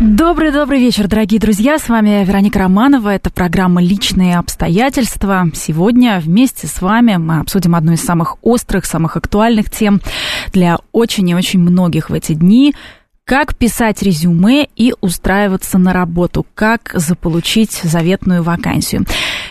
[0.00, 1.76] Добрый-добрый вечер, дорогие друзья.
[1.76, 3.08] С вами Вероника Романова.
[3.08, 5.50] Это программа «Личные обстоятельства».
[5.52, 10.00] Сегодня вместе с вами мы обсудим одну из самых острых, самых актуальных тем
[10.52, 12.76] для очень и очень многих в эти дни–
[13.28, 16.46] как писать резюме и устраиваться на работу?
[16.54, 19.04] Как заполучить заветную вакансию?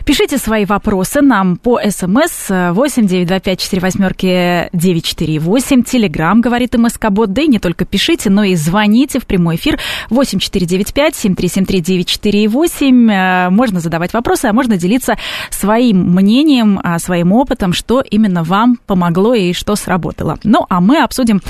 [0.04, 5.84] Пишите свои вопросы нам по смс 8 925 4 восьмерки 948.
[5.84, 7.34] Телеграмм, говорит МСК-бот.
[7.34, 9.78] Да и не только пишите, но и звоните в прямой эфир
[10.10, 13.52] 8 495 7373 948.
[13.52, 15.18] Можно задавать вопросы, а можно делиться
[15.52, 20.40] своим мнением, а, своим опытом, что именно вам помогло и что сработало.
[20.44, 21.42] Ну, а мы обсудим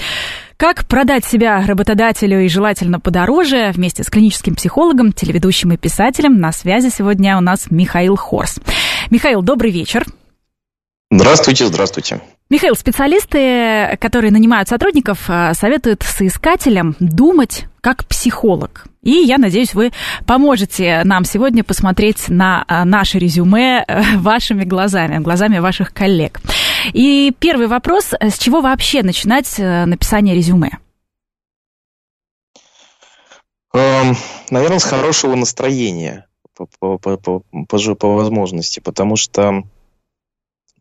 [0.57, 6.39] как продать себя работодателю и желательно подороже вместе с клиническим психологом, телеведущим и писателем.
[6.39, 8.59] На связи сегодня у нас Михаил Хорс.
[9.11, 10.05] Михаил, добрый вечер.
[11.11, 12.21] Здравствуйте, здравствуйте.
[12.49, 18.85] Михаил, специалисты, которые нанимают сотрудников, э, советуют соискателям думать как психолог.
[19.07, 19.93] И я надеюсь, вы
[20.25, 26.41] поможете нам сегодня посмотреть на э, наше резюме э, вашими глазами, глазами ваших коллег.
[26.91, 30.79] И первый вопрос, с чего вообще начинать написание резюме?
[33.73, 34.17] Эм,
[34.49, 39.63] Наверное, с хорошего настроения по, по, по, по, по возможности, потому что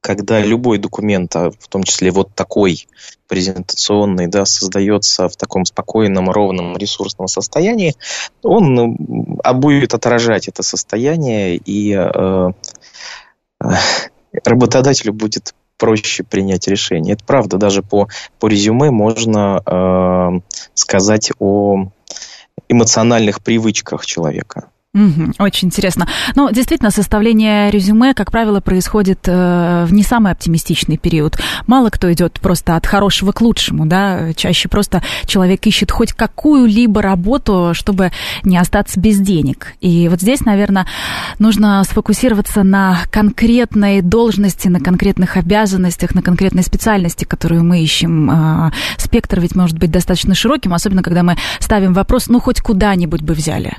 [0.07, 2.87] когда любой документ, а в том числе вот такой
[3.27, 7.97] презентационный, да, создается в таком спокойном, ровном, ресурсном состоянии,
[8.41, 12.51] он а будет отражать это состояние, и э,
[13.61, 13.67] э,
[14.45, 17.15] работодателю будет проще принять решение.
[17.15, 18.07] Это правда, даже по,
[18.39, 20.41] по резюме можно э,
[20.75, 21.89] сказать о
[22.69, 24.71] эмоциональных привычках человека.
[25.39, 26.09] Очень интересно.
[26.35, 31.39] Ну, действительно, составление резюме, как правило, происходит э, в не самый оптимистичный период.
[31.67, 37.03] Мало кто идет просто от хорошего к лучшему, да, чаще просто человек ищет хоть какую-либо
[37.03, 38.11] работу, чтобы
[38.43, 39.75] не остаться без денег.
[39.81, 40.87] И вот здесь, наверное,
[41.39, 48.31] нужно сфокусироваться на конкретной должности, на конкретных обязанностях, на конкретной специальности, которую мы ищем.
[48.31, 53.21] Э, спектр ведь может быть достаточно широким, особенно когда мы ставим вопрос, ну, хоть куда-нибудь
[53.21, 53.77] бы взяли.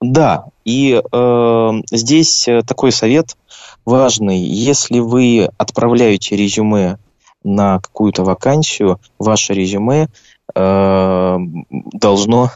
[0.00, 3.36] Да, и э, здесь э, такой совет
[3.84, 4.38] важный.
[4.38, 6.98] Если вы отправляете резюме
[7.42, 10.08] на какую-то вакансию, ваше резюме
[10.54, 11.36] э,
[11.70, 12.50] должно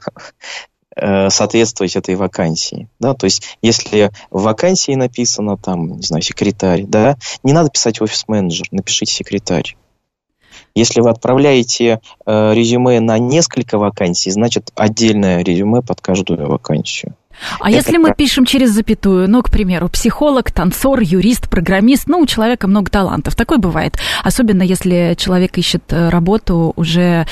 [0.97, 2.89] э, соответствовать этой вакансии.
[2.99, 3.15] Да?
[3.15, 8.67] То есть, если в вакансии написано, там, не знаю, секретарь, да, не надо писать офис-менеджер,
[8.73, 9.77] напишите секретарь.
[10.79, 17.15] Если вы отправляете э, резюме на несколько вакансий, значит отдельное резюме под каждую вакансию.
[17.61, 22.19] А Это если мы пишем через запятую, ну, к примеру, психолог, танцор, юрист, программист, ну,
[22.19, 23.97] у человека много талантов, такое бывает.
[24.25, 27.27] Особенно если человек ищет э, работу уже,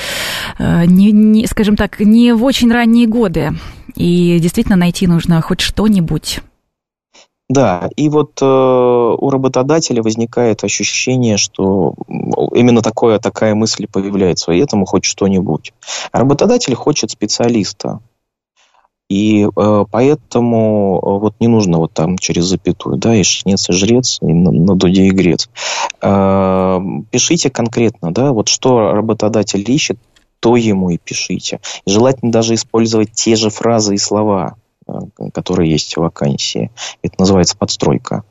[0.59, 3.53] э, не, не, скажем так, не в очень ранние годы,
[3.95, 6.39] и действительно найти нужно хоть что-нибудь.
[7.49, 14.59] Да, и вот э, у работодателя возникает ощущение, что именно такое, такая мысль появляется, и
[14.59, 15.73] этому хоть что-нибудь.
[16.11, 18.01] А работодатель хочет специалиста.
[19.09, 23.73] И э, поэтому э, вот не нужно вот там через запятую, да, и шнец, и
[23.73, 25.49] жрец, и на, на дуде и грец.
[26.01, 26.79] Э,
[27.09, 29.97] пишите конкретно, да, вот что работодатель ищет,
[30.41, 31.61] то ему и пишите.
[31.85, 34.57] Желательно даже использовать те же фразы и слова.
[34.87, 36.71] Э, которые есть вакансии.
[37.01, 38.23] Это называется подстройка.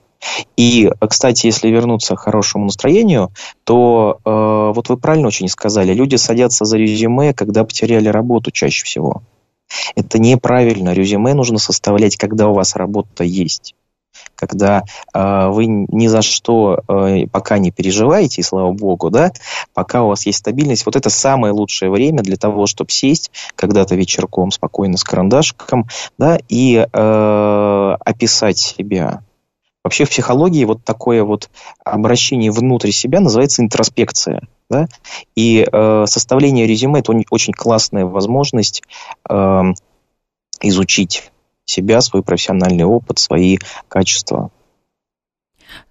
[0.57, 3.31] И, кстати, если вернуться к хорошему настроению,
[3.65, 8.85] то э, вот вы правильно очень сказали, люди садятся за резюме, когда потеряли работу чаще
[8.85, 9.23] всего.
[9.95, 10.95] Это неправильно.
[10.95, 13.75] Резюме нужно составлять, когда у вас работа есть
[14.37, 19.33] когда э, вы ни за что э, пока не переживаете, и слава богу, да,
[19.75, 23.95] пока у вас есть стабильность, вот это самое лучшее время для того, чтобы сесть когда-то
[23.97, 25.87] вечерком спокойно с карандашком,
[26.19, 29.23] да, и э, описать себя.
[29.87, 31.49] Вообще в психологии вот такое вот
[31.85, 34.43] обращение внутрь себя называется интроспекция.
[34.69, 34.89] Да?
[35.37, 38.83] И э, составление резюме это очень классная возможность
[39.31, 39.63] э,
[40.61, 41.31] изучить
[41.67, 43.59] себя, свой профессиональный опыт, свои
[43.89, 44.51] качества.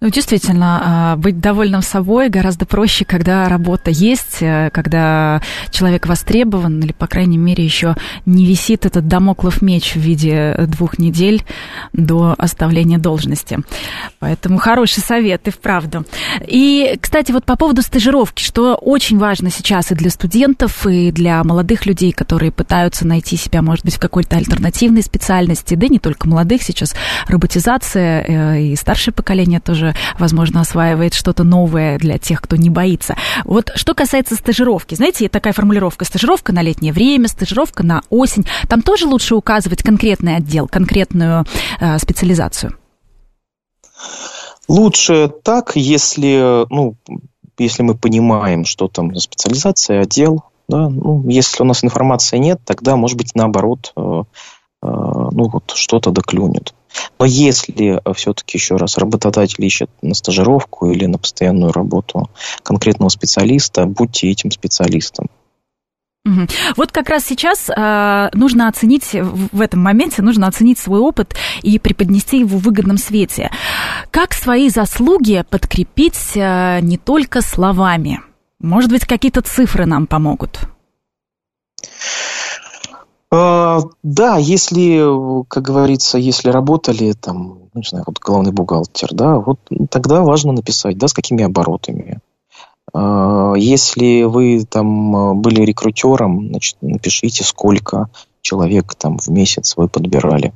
[0.00, 5.40] Ну, действительно, а, быть довольным собой гораздо проще, когда работа есть, э, когда
[5.70, 7.94] человек востребован, или, по крайней мере, еще
[8.26, 11.44] не висит этот домоклов меч в виде двух недель
[11.92, 13.58] до оставления должности.
[14.18, 16.04] Поэтому хороший совет, и вправду.
[16.46, 21.42] И, кстати, вот по поводу стажировки, что очень важно сейчас и для студентов, и для
[21.44, 26.28] молодых людей, которые пытаются найти себя, может быть, в какой-то альтернативной специальности, да не только
[26.28, 26.94] молодых, сейчас
[27.28, 29.75] роботизация э, и старшее поколение тоже,
[30.18, 33.16] возможно, осваивает что-то новое для тех, кто не боится.
[33.44, 38.46] Вот что касается стажировки, знаете, такая формулировка стажировка на летнее время, стажировка на осень.
[38.68, 41.44] Там тоже лучше указывать конкретный отдел, конкретную
[41.80, 42.76] э, специализацию.
[44.68, 46.96] Лучше так, если, ну,
[47.58, 52.60] если мы понимаем, что там за специализация, отдел, да, ну, если у нас информации нет,
[52.64, 54.22] тогда, может быть, наоборот, э, э,
[54.82, 56.74] ну, вот что-то доклюнет.
[57.18, 62.30] Но если э, все-таки, еще раз, работодатель ищет на стажировку или на постоянную работу
[62.62, 65.28] конкретного специалиста, будьте этим специалистом.
[66.76, 71.78] Вот как раз сейчас э, нужно оценить, в этом моменте нужно оценить свой опыт и
[71.78, 73.50] преподнести его в выгодном свете.
[74.10, 78.20] Как свои заслуги подкрепить э, не только словами?
[78.58, 80.58] Может быть, какие-то цифры нам помогут?
[83.32, 89.38] А, да, если, как говорится, если работали там, ну, не знаю, вот главный бухгалтер, да,
[89.38, 89.58] вот
[89.90, 92.20] тогда важно написать, да, с какими оборотами.
[92.92, 98.08] А, если вы там были рекрутером, значит, напишите, сколько
[98.42, 100.52] человек там в месяц вы подбирали.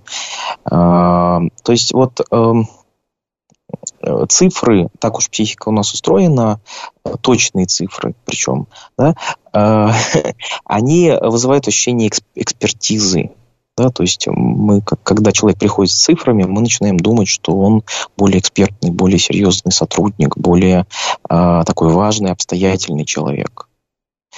[0.64, 2.68] А, то есть вот эм,
[4.28, 6.60] цифры, так уж психика у нас устроена,
[7.04, 8.66] э, точные цифры причем,
[8.96, 9.14] да,
[9.52, 10.32] э,
[10.64, 13.30] они вызывают ощущение экспертизы.
[13.76, 17.82] Да, то есть мы, когда человек приходит с цифрами, мы начинаем думать, что он
[18.14, 20.86] более экспертный, более серьезный сотрудник, более
[21.30, 23.69] э, такой важный, обстоятельный человек.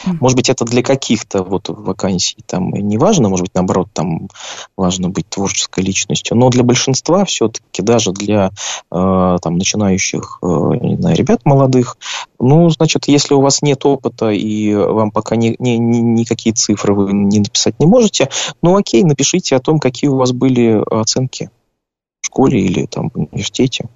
[0.04, 4.28] Может быть, это для каких-то вот вакансий там не важно, может быть, наоборот, там
[4.76, 8.50] важно быть творческой личностью, но для большинства все-таки, даже для
[8.90, 11.98] э, там начинающих, э, не знаю, ребят молодых,
[12.38, 16.94] ну, значит, если у вас нет опыта и вам пока ни, ни, ни, никакие цифры
[16.94, 18.30] вы не написать не можете,
[18.62, 21.50] ну, окей, напишите о том, какие у вас были оценки
[22.20, 23.88] в школе или там в университете.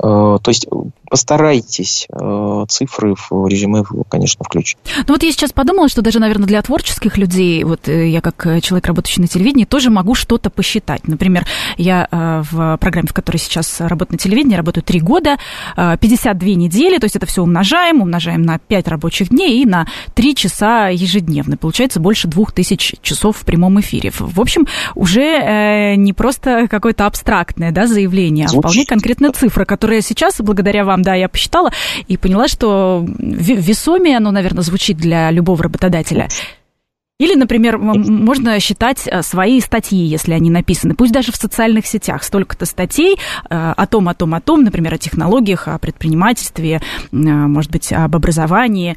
[0.00, 0.66] Э, то есть
[1.10, 4.78] постарайтесь э, цифры в резюме, конечно, включить.
[5.06, 8.44] Ну вот я сейчас подумала, что даже, наверное, для творческих людей, вот э, я как
[8.62, 11.08] человек, работающий на телевидении, тоже могу что-то посчитать.
[11.08, 11.46] Например,
[11.76, 12.08] я
[12.50, 15.36] в программе, в которой сейчас работаю на телевидении, работаю три года,
[15.76, 20.34] 52 недели, то есть это все умножаем, умножаем на 5 рабочих дней и на 3
[20.34, 21.56] часа ежедневно.
[21.56, 24.12] Получается больше 2000 часов в прямом эфире.
[24.14, 30.02] В общем, уже не просто какое-то абстрактное да, заявление, а вполне конкретная цифра, которая которое
[30.02, 31.70] сейчас, благодаря вам, да, я посчитала
[32.08, 36.28] и поняла, что весомее оно, наверное, звучит для любого работодателя.
[37.20, 42.22] Или, например, можно считать э, свои статьи, если они написаны, пусть даже в социальных сетях.
[42.22, 43.16] Столько-то статей
[43.50, 46.80] э, о том, о том, о том, например, о технологиях, о предпринимательстве, э,
[47.10, 48.96] может быть, об образовании.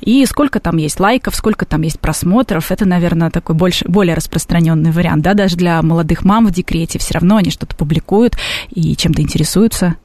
[0.00, 2.72] И сколько там есть лайков, сколько там есть просмотров.
[2.72, 5.22] Это, наверное, такой больше, более распространенный вариант.
[5.22, 5.34] Да?
[5.34, 8.34] Даже для молодых мам в декрете все равно они что-то публикуют
[8.70, 9.96] и чем-то интересуются.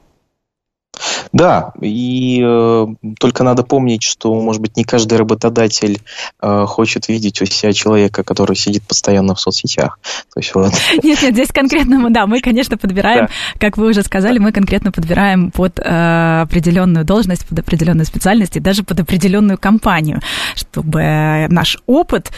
[1.32, 2.86] Да, и э,
[3.18, 6.00] только надо помнить, что, может быть, не каждый работодатель
[6.40, 9.98] э, хочет видеть у себя человека, который сидит постоянно в соцсетях.
[10.32, 10.72] То есть, вот.
[11.02, 13.32] Нет, нет, здесь конкретно, мы, да, мы, конечно, подбираем, да.
[13.58, 18.60] как вы уже сказали, мы конкретно подбираем под э, определенную должность, под определенную специальность и
[18.60, 20.20] даже под определенную компанию,
[20.54, 22.32] чтобы наш опыт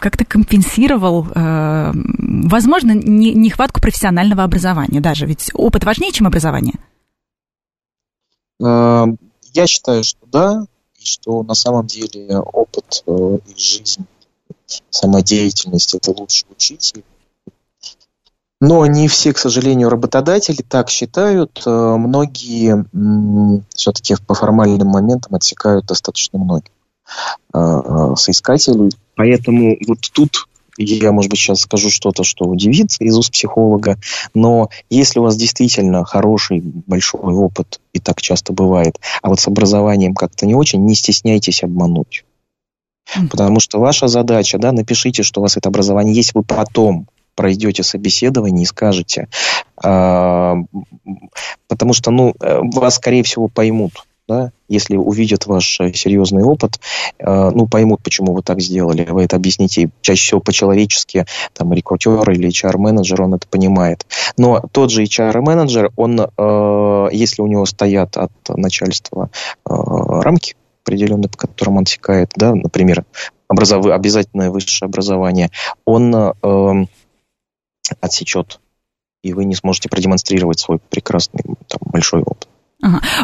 [0.00, 5.26] как-то компенсировал, э, возможно, не, нехватку профессионального образования даже.
[5.26, 6.74] Ведь опыт важнее, чем образование.
[8.62, 9.06] Э,
[9.52, 10.66] я считаю, что да,
[10.98, 14.04] и что на самом деле опыт э, и жизнь,
[14.90, 17.04] самодеятельность– это лучший учитель.
[18.58, 21.62] Но не все, к сожалению, работодатели так считают.
[21.66, 22.86] Э, многие
[23.74, 26.72] все-таки по формальным моментам отсекают достаточно многих
[27.52, 28.90] соискателей.
[29.14, 33.98] Поэтому вот тут я, может быть, сейчас скажу что-то, что удивит из уст психолога,
[34.34, 39.48] но если у вас действительно хороший, большой опыт, и так часто бывает, а вот с
[39.48, 42.24] образованием как-то не очень, не стесняйтесь обмануть.
[43.30, 47.06] Потому что ваша задача, да, напишите, что у вас это образование есть, вы потом
[47.36, 49.28] пройдете собеседование и скажете,
[49.84, 50.54] э,
[51.68, 53.92] потому что, ну, э, вас, скорее всего, поймут
[54.28, 56.80] да, если увидят ваш э, серьезный опыт,
[57.18, 62.28] э, ну, поймут, почему вы так сделали, вы это объясните чаще всего по-человечески, там, рекрутер
[62.30, 64.06] или HR-менеджер, он это понимает.
[64.36, 69.30] Но тот же HR-менеджер, он, э, если у него стоят от начальства
[69.64, 70.54] рамки
[70.86, 73.04] определенные, по которым он секает, да, например,
[73.48, 73.84] образов...
[73.86, 75.50] обязательное высшее образование,
[75.84, 76.86] он э,
[78.00, 78.60] отсечет,
[79.22, 82.48] и вы не сможете продемонстрировать свой прекрасный там, большой опыт.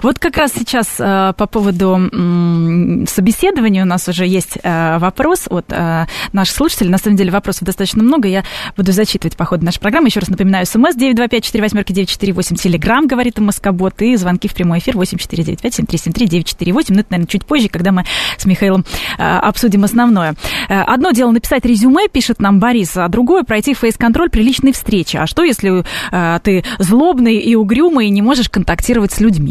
[0.02, 5.47] Вот как раз сейчас э, по поводу м, собеседования у нас уже есть э, вопрос
[5.50, 6.90] от э, наших слушателей.
[6.90, 8.28] На самом деле вопросов достаточно много.
[8.28, 8.44] Я
[8.78, 10.09] буду зачитывать по ходу нашей программы.
[10.09, 16.85] Еще раз напоминаю, смс 925-48-948, телеграмм, говорит МСК-бот, и звонки в прямой эфир 8495-7373-948.
[16.88, 18.06] Но это, наверное, чуть позже, когда мы
[18.38, 18.87] с Михаилом
[19.18, 20.35] э, обсудим основное.
[20.71, 25.18] Э, одно дело написать резюме, пишет нам Борис, а другое пройти фейс-контроль при личной встрече.
[25.18, 29.41] А что, если э, ты злобный и угрюмый и не можешь контактировать с людьми?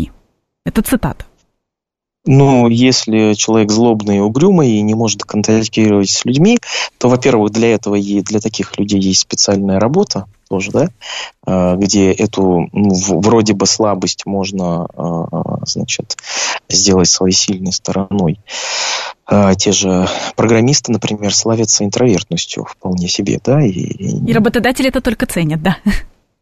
[0.66, 1.26] Это цитата.
[2.24, 6.60] Ну, если человек злобный и угрюмый и не может контактировать с людьми,
[7.00, 10.90] то, во-первых, для этого и для таких людей есть специальная работа тоже, да,
[11.48, 12.90] а, где эту ну,
[13.22, 16.16] вроде бы слабость можно, а, а, значит,
[16.70, 18.40] сделать своей сильной стороной.
[19.58, 23.64] Те же программисты, например, славятся интровертностью вполне себе, да.
[23.66, 25.78] И, и работодатели это только ценят, да.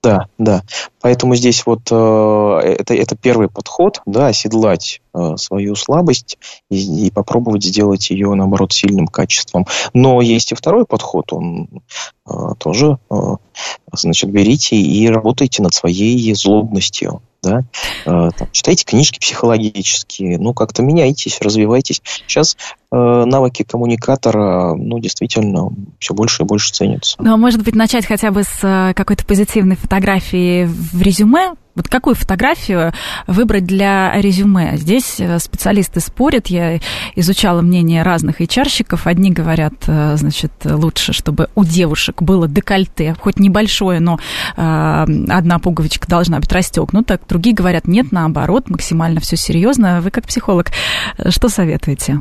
[0.02, 0.64] Да, да.
[1.02, 6.38] Поэтому здесь вот э, это, это первый подход, да, оседлать э, свою слабость
[6.70, 9.66] и, и попробовать сделать ее, наоборот, сильным качеством.
[9.94, 11.68] Но есть и второй подход, он
[12.26, 13.16] э, тоже, э,
[13.92, 17.64] значит, берите и работайте над своей злобностью да,
[18.06, 22.02] э, там, читайте книжки психологические, ну, как-то меняйтесь, развивайтесь.
[22.28, 22.58] Сейчас
[22.92, 25.70] навыки коммуникатора, ну, действительно,
[26.00, 27.18] все больше и больше ценятся.
[27.20, 31.88] Ну, а может быть, начать хотя бы с э, какой-то позитивной фотографии в резюме, вот
[31.88, 32.92] какую фотографию
[33.26, 34.76] выбрать для резюме?
[34.76, 36.48] Здесь э, специалисты спорят.
[36.48, 36.80] Я
[37.16, 39.08] изучала мнение разных HR-щиков.
[39.08, 44.20] Одни говорят, э, значит, лучше, чтобы у девушек было декольте, хоть небольшое, но
[44.58, 47.18] э, одна пуговичка должна быть расстегнута.
[47.30, 50.02] Другие говорят, нет, наоборот, максимально все серьезно.
[50.02, 50.72] Вы как психолог,
[51.30, 52.20] что советуете?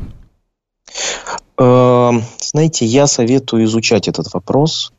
[1.56, 4.92] Знаете, я советую изучать этот вопрос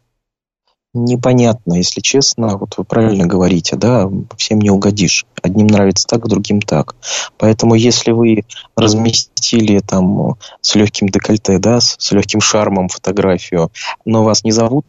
[0.93, 2.57] непонятно, если честно.
[2.57, 5.25] Вот вы правильно говорите, да, всем не угодишь.
[5.41, 6.95] Одним нравится так, другим так.
[7.37, 13.71] Поэтому если вы разместили там с легким декольте, да, с легким шармом фотографию,
[14.05, 14.85] но вас не зовут,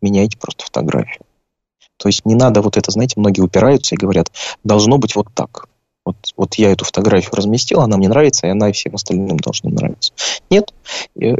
[0.00, 1.24] меняйте просто фотографию.
[1.96, 4.30] То есть не надо вот это, знаете, многие упираются и говорят,
[4.62, 5.67] должно быть вот так.
[6.08, 9.68] Вот, вот я эту фотографию разместил, она мне нравится, и она и всем остальным должна
[9.68, 10.14] нравиться.
[10.48, 10.72] Нет,
[11.20, 11.34] э,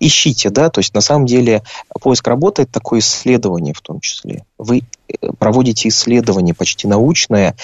[0.00, 1.62] ищите, да, то есть на самом деле
[2.00, 4.46] поиск работы это такое исследование в том числе.
[4.56, 7.56] Вы э, проводите исследование почти научное,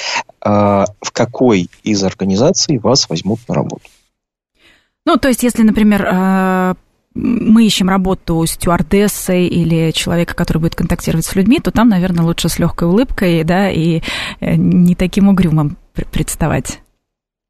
[0.42, 3.84] а, в какой из организаций вас возьмут на работу.
[5.06, 6.74] Ну, то есть, если, например, а,
[7.14, 12.48] мы ищем работу стюардессой или человека, который будет контактировать с людьми, то там, наверное, лучше
[12.48, 14.00] с легкой улыбкой, да, и
[14.40, 15.76] э, не таким угрюмым
[16.10, 16.80] представать.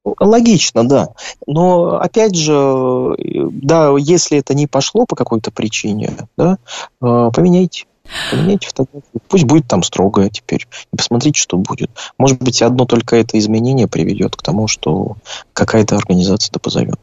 [0.04, 1.08] Логично, да.
[1.46, 3.14] Но опять же,
[3.52, 6.58] да, если это не пошло по какой-то причине, да,
[7.02, 7.84] э, поменяйте.
[8.30, 9.20] Поменяйте фотографию.
[9.28, 10.66] Пусть будет там строгая теперь.
[10.92, 11.90] И посмотрите, что будет.
[12.18, 15.16] Может быть, одно только это изменение приведет к тому, что
[15.52, 16.98] какая-то организация да позовет.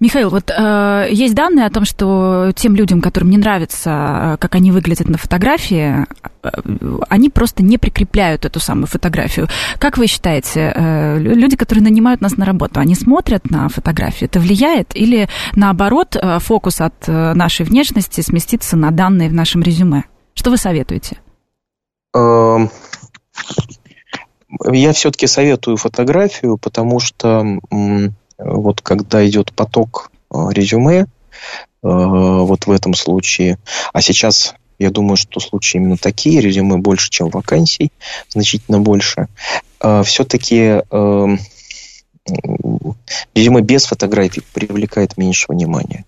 [0.00, 3.90] Михаил, вот э, есть данные о том, что тем людям, которым не нравится,
[4.34, 6.06] э, как они выглядят на фотографии,
[6.42, 6.50] э,
[7.08, 9.48] они просто не прикрепляют эту самую фотографию.
[9.78, 14.28] Как вы считаете, э, люди, которые нанимают нас на работу, они смотрят на фотографию?
[14.28, 14.94] Это влияет?
[14.94, 20.04] Или наоборот, э, фокус от э, нашей внешности сместится на данные в нашем резюме?
[20.36, 21.18] Что вы советуете?
[22.14, 22.70] Эм,
[24.70, 27.58] я все-таки советую фотографию, потому что
[28.38, 31.06] вот когда идет поток э, резюме, э,
[31.82, 33.58] вот в этом случае,
[33.94, 37.90] а сейчас я думаю, что случаи именно такие, резюме больше, чем вакансий,
[38.28, 39.28] значительно больше,
[39.80, 41.40] э, все-таки эм,
[43.34, 46.04] резюме без фотографий привлекает меньше внимания.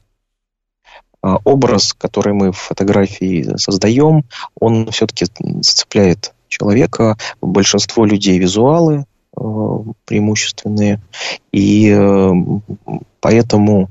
[1.20, 4.24] А, образ, который мы в фотографии создаем,
[4.58, 5.26] он все-таки
[5.60, 7.16] зацепляет человека.
[7.40, 9.04] Большинство людей визуалы
[9.36, 9.40] э,
[10.04, 11.00] преимущественные,
[11.52, 12.32] и э,
[13.20, 13.86] поэтому э,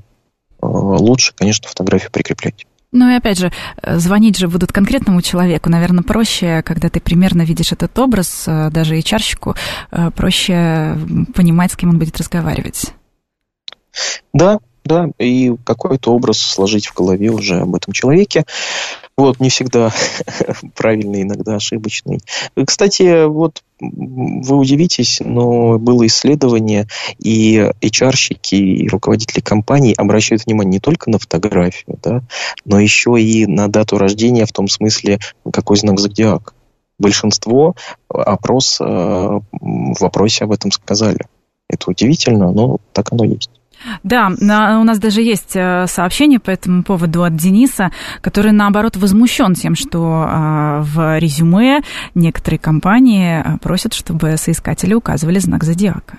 [0.62, 2.66] лучше, конечно, фотографию прикреплять.
[2.92, 3.52] Ну и опять же,
[3.86, 9.04] звонить же будут конкретному человеку, наверное, проще, когда ты примерно видишь этот образ, даже и
[9.04, 9.54] чарщику,
[10.16, 10.96] проще
[11.34, 12.94] понимать, с кем он будет разговаривать.
[14.32, 14.58] Да,
[14.88, 18.44] да, и какой-то образ сложить в голове уже об этом человеке.
[19.16, 19.92] Вот, не всегда
[20.76, 22.20] правильный, иногда ошибочный.
[22.66, 30.80] Кстати, вот вы удивитесь, но было исследование, и HR-щики, и руководители компаний обращают внимание не
[30.80, 32.22] только на фотографию, да,
[32.64, 35.18] но еще и на дату рождения, в том смысле,
[35.52, 36.54] какой знак зодиака.
[36.98, 37.76] Большинство
[38.08, 41.20] опрос э, в вопросе об этом сказали.
[41.68, 43.50] Это удивительно, но так оно есть.
[44.02, 49.54] Да, у нас даже есть э, сообщение по этому поводу от Дениса, который, наоборот, возмущен
[49.54, 51.82] тем, что э, в резюме
[52.14, 56.18] некоторые компании э, просят, чтобы соискатели указывали знак зодиака.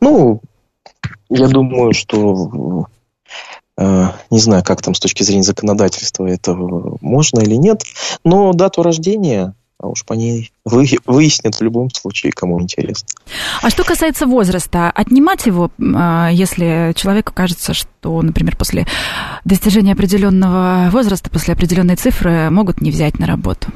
[0.00, 0.40] Ну,
[1.30, 2.86] я думаю, что
[4.30, 7.84] не знаю, как там с точки зрения законодательства это можно или нет,
[8.24, 13.08] но дату рождения а уж по ней вы, выяснят в любом случае, кому интересно.
[13.62, 18.86] А что касается возраста, отнимать его, а, если человеку кажется, что, например, после
[19.44, 23.68] достижения определенного возраста, после определенной цифры могут не взять на работу?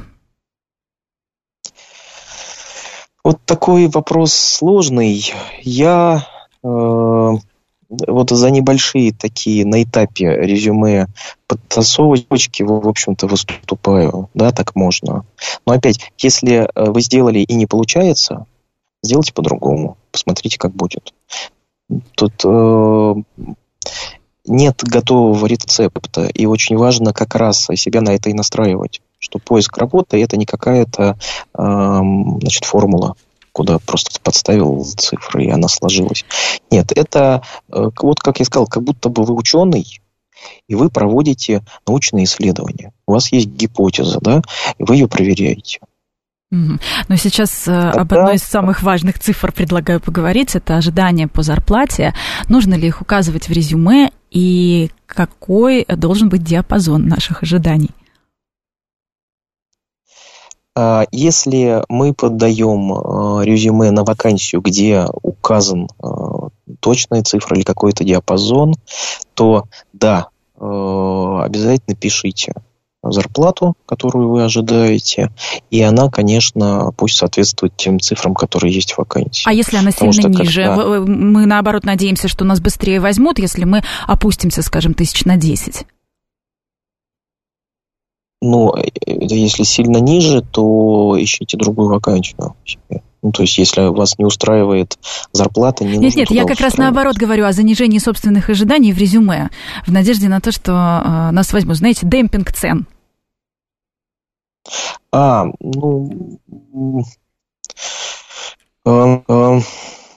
[3.23, 5.33] Вот такой вопрос сложный.
[5.61, 6.27] Я
[6.61, 7.31] э,
[8.07, 11.07] вот за небольшие такие на этапе резюме
[11.47, 14.29] подтасовочки, в общем-то, выступаю.
[14.33, 15.25] Да, так можно.
[15.65, 18.45] Но опять, если э, вы сделали и не получается,
[19.01, 19.97] сделайте по-другому.
[20.11, 21.13] Посмотрите, как будет.
[22.15, 23.13] Тут э,
[24.45, 26.25] нет готового рецепта.
[26.25, 29.01] И очень важно как раз себя на это и настраивать.
[29.19, 31.17] Что поиск работы это не какая-то
[31.57, 33.15] э, значит, формула
[33.53, 36.25] куда просто подставил цифры, и она сложилась.
[36.69, 40.01] Нет, это, э, вот как я сказал, как будто бы вы ученый,
[40.67, 42.91] и вы проводите научные исследования.
[43.07, 44.41] У вас есть гипотеза, да,
[44.77, 45.79] и вы ее проверяете.
[46.51, 47.89] Но сейчас Тогда...
[47.89, 50.55] Э, об одной из самых важных цифр предлагаю поговорить.
[50.55, 52.13] Это ожидания по зарплате.
[52.47, 57.89] Нужно ли их указывать в резюме и какой должен быть диапазон наших ожиданий?
[60.75, 66.49] А, если мы поддаем а, резюме на вакансию, где указан а,
[66.79, 68.75] точная цифра или какой-то диапазон,
[69.33, 72.53] то да, обязательно пишите
[73.03, 75.29] зарплату, которую вы ожидаете,
[75.69, 79.43] и она, конечно, пусть соответствует тем цифрам, которые есть в вакансии.
[79.45, 80.63] А если она сильно что, ниже?
[80.63, 81.01] Когда...
[81.01, 85.85] Мы, наоборот, надеемся, что нас быстрее возьмут, если мы опустимся, скажем, тысяч на 10.
[88.45, 92.55] Ну, э, если сильно ниже, то ищите другую вакансию.
[93.21, 94.99] Ну, то есть, если вас не устраивает
[95.31, 99.49] зарплата, не Нет, нет, я как раз наоборот говорю о занижении собственных ожиданий в резюме,
[99.87, 101.77] в надежде на то, что э, нас возьмут.
[101.77, 102.85] Знаете, демпинг цен.
[105.13, 106.35] А, ну...
[108.85, 109.59] Э, э,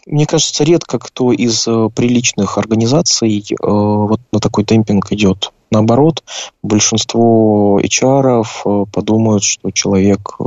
[0.07, 5.53] мне кажется, редко кто из э, приличных организаций э, вот на такой демпинг идет.
[5.71, 6.23] Наоборот,
[6.63, 10.45] большинство HR э, подумают, что человек э,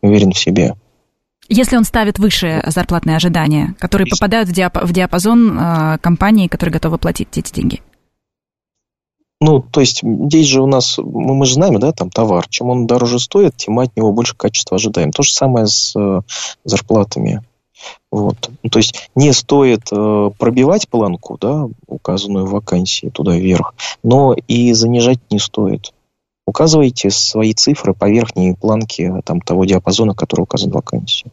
[0.00, 0.74] уверен в себе.
[1.48, 6.72] Если он ставит выше зарплатные ожидания, которые попадают в, диап- в диапазон э, компании, которые
[6.72, 7.82] готовы платить эти деньги.
[9.40, 12.46] Ну, то есть здесь же у нас, мы, мы же знаем, да, там товар.
[12.48, 15.12] Чем он дороже стоит, тем мы от него больше качества ожидаем.
[15.12, 16.20] То же самое с э,
[16.64, 17.42] зарплатами.
[18.14, 18.48] Вот.
[18.62, 23.74] Ну, то есть не стоит э, пробивать планку, да, указанную в вакансии туда вверх,
[24.04, 25.92] но и занижать не стоит.
[26.46, 31.26] Указывайте свои цифры по верхней планке там, того диапазона, который указан в вакансии.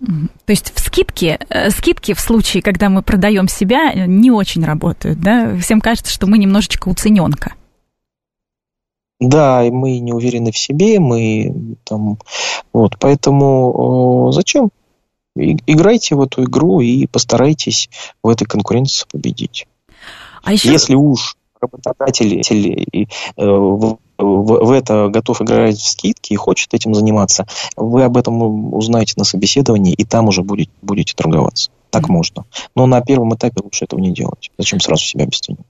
[0.46, 5.20] То есть в скидке, э, скидки в случае, когда мы продаем себя, не очень работают,
[5.22, 5.56] да?
[5.58, 7.54] Всем кажется, что мы немножечко уцененка.
[9.20, 12.18] Да, и мы не уверены в себе, мы там,
[12.74, 14.72] вот, поэтому э, зачем
[15.36, 17.90] играйте в эту игру и постарайтесь
[18.24, 19.68] в этой конкуренции победить.
[20.44, 20.72] А еще...
[20.72, 23.06] Если уж работодатель э,
[23.38, 28.74] в, в, в это готов играть в скидки и хочет этим заниматься, вы об этом
[28.74, 31.70] узнаете на собеседовании, и там уже будете, будете торговаться.
[31.92, 32.12] Так mm-hmm.
[32.12, 32.46] можно.
[32.76, 34.50] Но на первом этапе лучше этого не делать.
[34.58, 35.66] Зачем сразу себя обесценивать?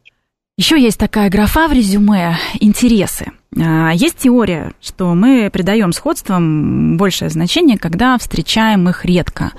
[0.62, 3.32] Еще есть такая графа в резюме «Интересы».
[3.60, 9.54] А, есть теория, что мы придаем сходствам большее значение, когда встречаем их редко.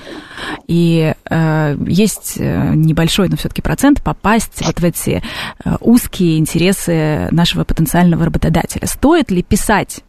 [0.68, 5.24] И э, есть э, небольшой, но все-таки процент попасть вот в эти
[5.64, 8.86] э, узкие интересы нашего потенциального работодателя.
[8.86, 10.04] Стоит ли писать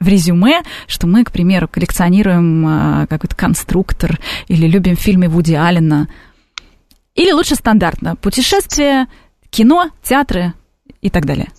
[0.00, 6.08] в резюме, что мы, к примеру, коллекционируем э, какой-то конструктор или любим фильмы Вуди Аллена?
[7.14, 9.06] Или лучше стандартно путешествие,
[9.50, 10.54] кино, театры
[11.00, 11.50] и так далее?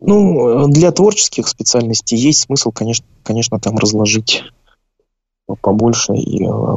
[0.00, 4.42] Ну, для творческих специальностей есть смысл, конечно, конечно там разложить
[5.60, 6.76] побольше и э,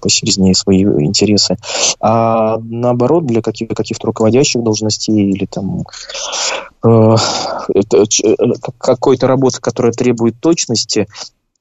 [0.00, 1.56] посерьезнее свои интересы.
[2.00, 5.84] А наоборот, для каких- каких-то руководящих должностей или там
[6.84, 7.16] э,
[8.78, 11.06] какой-то работы, которая требует точности,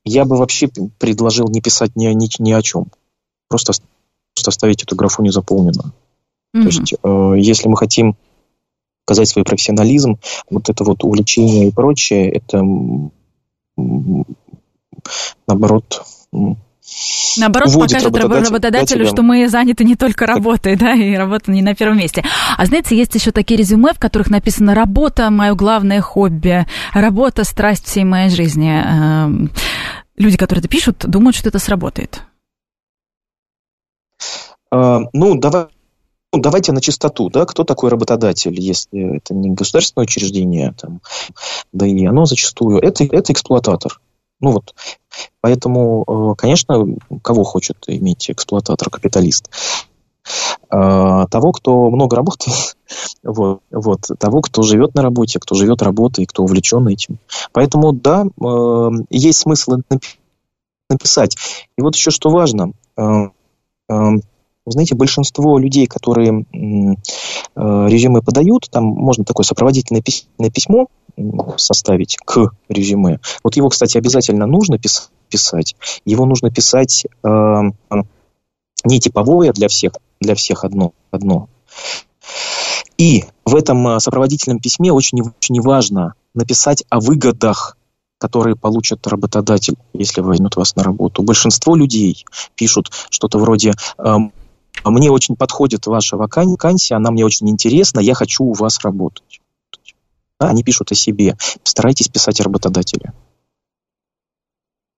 [0.04, 0.70] я бы вообще
[1.00, 2.88] предложил не писать ни, ни, ни о чем.
[3.48, 3.74] Просто,
[4.36, 5.94] просто оставить эту графу незаполненную.
[6.56, 6.62] Mm-hmm.
[6.62, 8.16] То есть, э, если мы хотим
[9.06, 10.18] показать свой профессионализм,
[10.50, 12.64] вот это вот увлечение и прочее, это
[15.48, 16.04] наоборот
[17.38, 21.74] Наоборот, покажет работодателю, работодателю, что мы заняты не только работой, да, и работа не на
[21.74, 22.24] первом месте.
[22.58, 27.86] А знаете, есть еще такие резюме, в которых написано «работа– мое главное хобби», «работа– страсть
[27.86, 28.70] всей моей жизни».
[28.70, 29.52] Эм,
[30.18, 32.22] люди, которые это пишут, думают, что это сработает.
[34.74, 35.68] А, ну, давай
[36.36, 41.00] ну, давайте на чистоту, да, кто такой работодатель, если это не государственное учреждение, там,
[41.72, 44.02] да и оно зачастую, это, это эксплуататор.
[44.40, 44.74] Ну вот,
[45.42, 46.88] поэтому, э, конечно,
[47.22, 49.52] кого хочет иметь эксплуататор, капиталист?
[50.72, 52.76] Э, того, кто много работает,
[53.24, 57.20] вот, вот, того, кто живет на работе, кто живет работой, кто увлечен этим.
[57.52, 59.84] Поэтому, да, э, есть смысл
[60.90, 61.38] написать.
[61.78, 62.72] И вот еще что важно,
[64.66, 66.46] знаете, большинство людей, которые
[67.56, 70.88] резюме подают, там можно такое сопроводительное письмо
[71.58, 73.20] составить к резюме.
[73.44, 74.80] Вот его, кстати, обязательно нужно
[75.30, 75.76] писать.
[76.06, 77.62] Его нужно писать э,
[78.84, 81.50] не типовое для всех, для всех одно, одно.
[82.98, 87.78] И в этом э, сопроводительном письме очень, очень важно написать о выгодах,
[88.18, 91.24] которые получат работодатель, если возьмут вас на работу.
[91.24, 94.16] Большинство людей пишут что-то вроде э,
[94.86, 99.42] «Мне очень подходит ваша вакансия, она мне очень интересна, я хочу у вас работать».
[100.40, 101.38] Они пишут о себе.
[101.64, 103.14] Старайтесь писать о работодателе.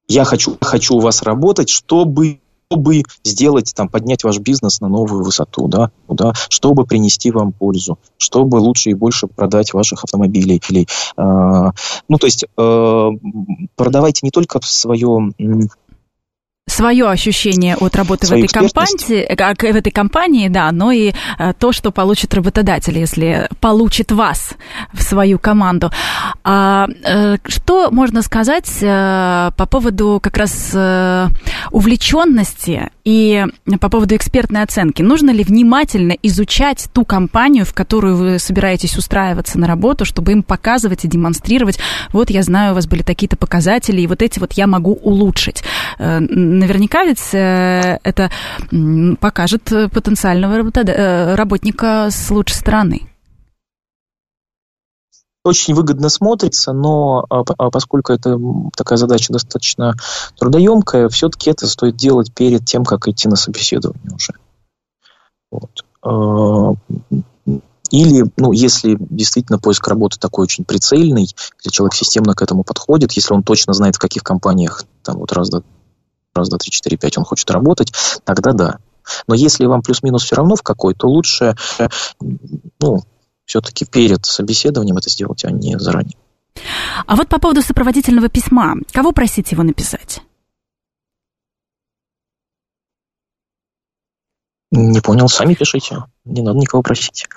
[0.07, 5.23] Я хочу, хочу у вас работать, чтобы чтобы сделать, там, поднять ваш бизнес на новую
[5.23, 10.61] высоту, да, да, чтобы принести вам пользу, чтобы лучше и больше продать ваших автомобилей.
[10.69, 11.71] Или, э,
[12.09, 13.09] ну, то есть э,
[13.75, 15.31] продавайте не только свое
[16.67, 21.53] свое ощущение от работы в этой компании, как в этой компании, да, но и э,
[21.59, 24.55] то, что получит работодатель, если получит вас
[24.91, 25.91] в свою команду.
[26.43, 30.75] А, э, что можно сказать э, по поводу как раз
[31.71, 33.45] увлеченности и
[33.79, 35.03] по поводу экспертной оценки?
[35.03, 40.41] Нужно ли внимательно изучать ту компанию, в которую вы собираетесь устраиваться на работу, чтобы им
[40.41, 41.77] показывать и демонстрировать,
[42.11, 45.63] вот я знаю, у вас были такие-то показатели, и вот эти вот я могу улучшить
[46.59, 48.31] наверняка ведь э, это
[49.19, 53.09] покажет потенциального э, работника с лучшей стороны
[55.45, 58.37] очень выгодно смотрится, но а, а поскольку это
[58.75, 59.93] такая задача достаточно
[60.37, 64.33] трудоемкая, все-таки это стоит делать перед тем, как идти на собеседование уже.
[65.51, 65.85] Вот.
[66.01, 66.73] А,
[67.91, 73.11] или, ну, если действительно поиск работы такой очень прицельный, если человек системно к этому подходит,
[73.11, 75.51] если он точно знает, в каких компаниях там вот раз,
[76.35, 77.91] раз, два, три, четыре, пять, он хочет работать,
[78.23, 78.77] тогда да.
[79.27, 81.55] Но если вам плюс-минус все равно в какой, то лучше,
[82.79, 83.03] ну,
[83.45, 86.17] все-таки перед собеседованием это сделать, а не заранее.
[87.05, 90.21] А вот по поводу сопроводительного письма, кого просить его написать?
[94.71, 96.03] Не понял, сами пишите.
[96.25, 97.27] Не надо никого просить.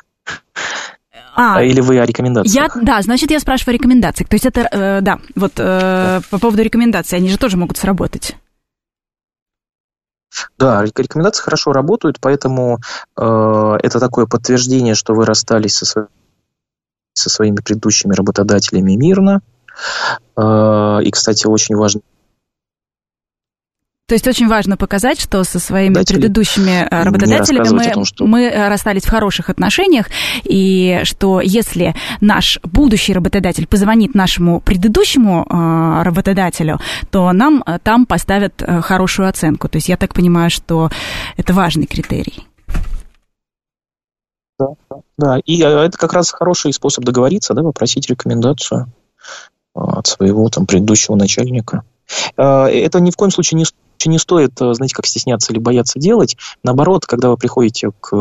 [1.37, 2.75] А, Или вы о рекомендациях?
[2.75, 4.29] Я, да, значит, я спрашиваю о рекомендациях.
[4.29, 8.35] То есть это, э, да, вот э, по поводу рекомендаций, они же тоже могут сработать.
[10.59, 12.79] Да, рекомендации хорошо работают, поэтому
[13.17, 16.09] э, это такое подтверждение, что вы расстались со, сво-
[17.15, 19.41] со своими предыдущими работодателями мирно.
[20.37, 22.01] Э, и, кстати, очень важно
[24.09, 28.27] то есть очень важно показать, что со своими Датели предыдущими э, работодателями мы, том, что...
[28.27, 30.07] мы э, расстались в хороших отношениях,
[30.45, 38.63] и что если наш будущий работодатель позвонит нашему предыдущему э, работодателю, то нам там поставят
[38.81, 39.69] хорошую оценку.
[39.69, 40.89] То есть я так понимаю, что
[41.37, 42.47] это важный критерий.
[44.59, 44.69] Да,
[45.19, 48.91] да, и это как раз хороший способ договориться, да, попросить рекомендацию
[49.75, 51.83] от своего там предыдущего начальника.
[52.39, 53.67] Это ни в коем случае не
[54.07, 56.37] не стоит, э, знаете, как стесняться или бояться делать.
[56.63, 58.15] Наоборот, когда вы приходите к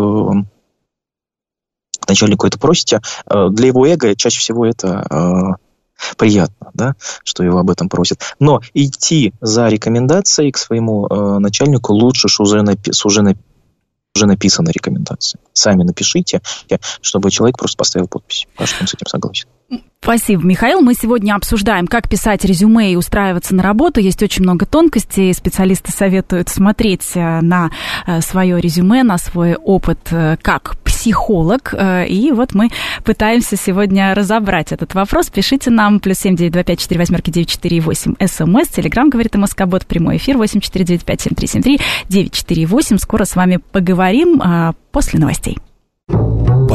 [2.08, 7.60] начальнику это просите, э, для его эго чаще всего это э, приятно, да, что его
[7.60, 8.22] об этом просят.
[8.40, 11.08] Но идти за рекомендацией к своему
[11.40, 13.38] начальнику лучше с уже, напи- с уже, напи-
[14.16, 15.42] уже написанной рекомендацией.
[15.54, 16.42] Сами напишите,
[17.02, 19.48] чтобы человек просто поставил подпись, что он с этим согласен.
[20.00, 20.80] Спасибо, Михаил.
[20.80, 24.00] Мы сегодня обсуждаем, как писать резюме и устраиваться на работу.
[24.00, 25.34] Есть очень много тонкостей.
[25.34, 27.72] Специалисты советуют смотреть э, на
[28.06, 31.76] э, свое резюме, на свой опыт э, как психолог.
[32.08, 32.70] И вот мы
[33.04, 35.30] пытаемся сегодня разобрать этот вопрос.
[35.30, 38.70] Пишите нам плюс семь девять два пять четыре восьмерки девять четыре восемь СМС.
[38.70, 39.86] Телеграмм говорит МСК-бот.
[39.86, 42.98] Прямой эфир восемь четыре девять пять семь три семь три девять четыре восемь.
[42.98, 44.42] Скоро с вами поговорим
[44.92, 45.58] после новостей.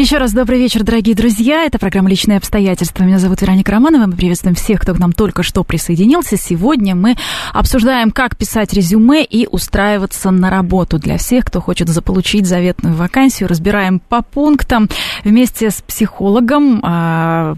[0.00, 1.66] Еще раз добрый вечер, дорогие друзья.
[1.66, 3.04] Это программа «Личные обстоятельства».
[3.04, 4.06] Меня зовут Вероника Романова.
[4.06, 6.38] Мы приветствуем всех, кто к нам только что присоединился.
[6.38, 7.16] Сегодня мы
[7.52, 13.46] обсуждаем, как писать резюме и устраиваться на работу для всех, кто хочет заполучить заветную вакансию.
[13.50, 14.88] Разбираем по пунктам
[15.22, 17.56] вместе с психологом, а,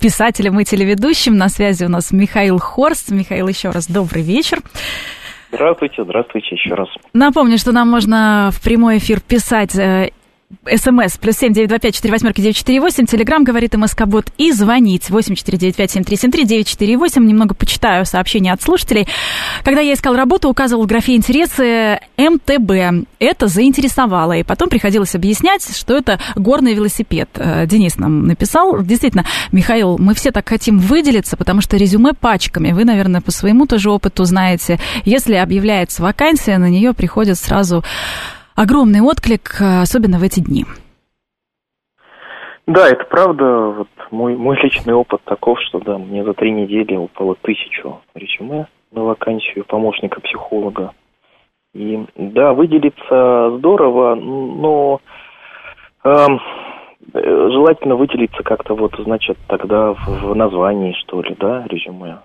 [0.00, 1.36] писателем и телеведущим.
[1.36, 3.10] На связи у нас Михаил Хорст.
[3.10, 4.60] Михаил, еще раз добрый вечер.
[5.52, 6.88] Здравствуйте, здравствуйте еще раз.
[7.12, 10.12] Напомню, что нам можно в прямой эфир писать э,
[10.64, 13.06] СМС плюс семь девять два пять четыре восьмерки девять четыре восемь.
[13.06, 16.68] Телеграмм говорит МСК Бот и звонить восемь четыре девять пять семь три семь три девять
[16.68, 17.26] четыре восемь.
[17.26, 19.06] Немного почитаю сообщения от слушателей.
[19.64, 23.06] Когда я искал работу, указывал в графе интересы МТБ.
[23.18, 24.32] Это заинтересовало.
[24.32, 27.28] И потом приходилось объяснять, что это горный велосипед.
[27.34, 28.82] Э, Денис нам написал.
[28.82, 32.72] Действительно, Михаил, мы все так хотим выделиться, потому что резюме пачками.
[32.72, 34.78] Вы, наверное, по своему тоже опыту знаете.
[35.04, 37.84] Если объявляется вакансия, на нее приходят сразу
[38.56, 40.64] огромный отклик, э, особенно в эти дни.
[42.66, 43.44] Да, это правда.
[43.44, 48.66] Вот мой, мой личный опыт таков, что да, мне за три недели упало тысячу резюме
[48.92, 50.92] на вакансию помощника психолога.
[51.74, 55.00] И да, выделиться здорово, но
[56.04, 56.26] э,
[57.14, 62.18] желательно выделиться как-то вот, значит, тогда в, в названии, что ли, да, резюме.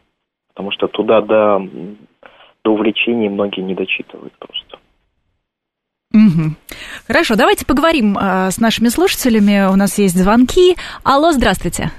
[0.49, 1.65] Потому что туда до,
[2.63, 4.66] до увлечений многие не дочитывают просто.
[6.37, 6.51] Угу.
[7.07, 9.71] Хорошо, давайте поговорим э, с нашими слушателями.
[9.71, 10.75] У нас есть звонки.
[11.03, 11.89] Алло, здравствуйте.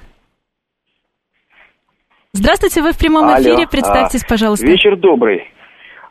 [2.33, 3.67] Здравствуйте, вы в прямом Алло, эфире.
[3.67, 4.67] Представьтесь, а, пожалуйста.
[4.67, 5.51] Вечер добрый.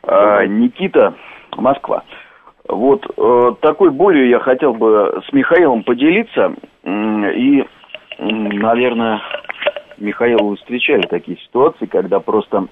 [0.02, 1.14] А, Никита,
[1.56, 2.02] Москва.
[2.68, 6.54] Вот э, такой болью я хотел бы с Михаилом поделиться.
[6.84, 7.64] И,
[8.18, 9.22] наверное,
[9.96, 12.66] Михаил, вы встречали такие ситуации, когда просто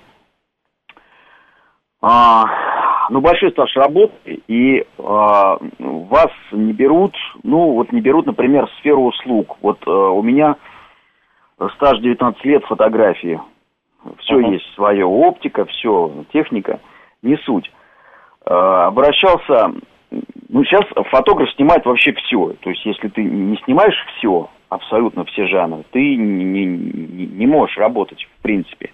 [2.03, 2.45] а,
[3.11, 8.73] ну, большой стаж работы, и а, вас не берут, ну, вот не берут, например, в
[8.81, 9.57] сферу услуг.
[9.63, 10.57] Вот а, у меня
[11.77, 13.41] стаж 19 лет фотографии.
[14.21, 14.53] Все uh-huh.
[14.53, 16.81] есть свое, оптика, все, техника,
[17.23, 17.71] не суть.
[18.45, 19.73] А, обращался,
[20.49, 22.55] ну, сейчас фотограф снимает вообще все.
[22.61, 27.77] То есть, если ты не снимаешь все, абсолютно все жанры, ты не, не, не можешь
[27.77, 28.91] работать, в принципе.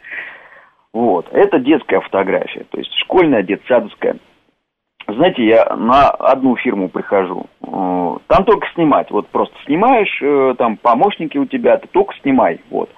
[0.93, 1.27] Вот.
[1.33, 4.17] Это детская фотография, то есть школьная, детсадовская.
[5.09, 10.77] Знаете, я на одну фирму прихожу, э, там только снимать, вот просто снимаешь, э, там
[10.77, 12.91] помощники у тебя, ты только снимай, вот.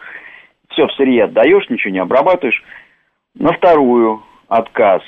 [0.70, 2.62] Все в сырье отдаешь, ничего не обрабатываешь.
[3.36, 5.02] На вторую отказ,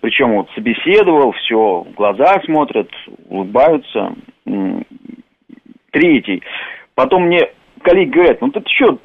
[0.00, 2.88] причем вот собеседовал, все, глаза смотрят,
[3.28, 4.14] улыбаются.
[5.90, 6.42] Третий.
[6.94, 7.50] Потом мне
[7.82, 8.98] коллеги говорят, ну ты что,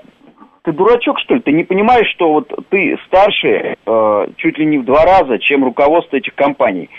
[0.68, 1.40] ты дурачок, что ли?
[1.40, 5.64] Ты не понимаешь, что вот ты старше э, чуть ли не в два раза, чем
[5.64, 6.90] руководство этих компаний.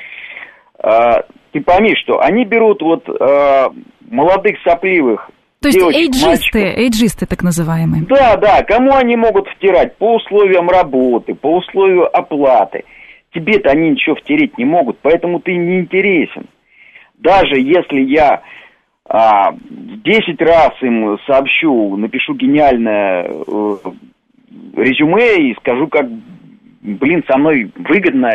[0.83, 1.21] Э,
[1.53, 3.69] ты пойми, что они берут вот э,
[4.11, 8.05] молодых сопливых то есть эйджисты, эйджисты так называемые.
[8.09, 9.97] Да, да, кому они могут втирать?
[9.97, 12.85] По условиям работы, по условию оплаты.
[13.35, 16.47] Тебе-то они ничего втереть не могут, поэтому ты не интересен.
[17.19, 18.41] Даже если я
[19.09, 23.77] а, 10 раз им сообщу, напишу гениальное э,
[24.77, 26.07] резюме и скажу, как,
[26.83, 28.31] блин, со мной выгодно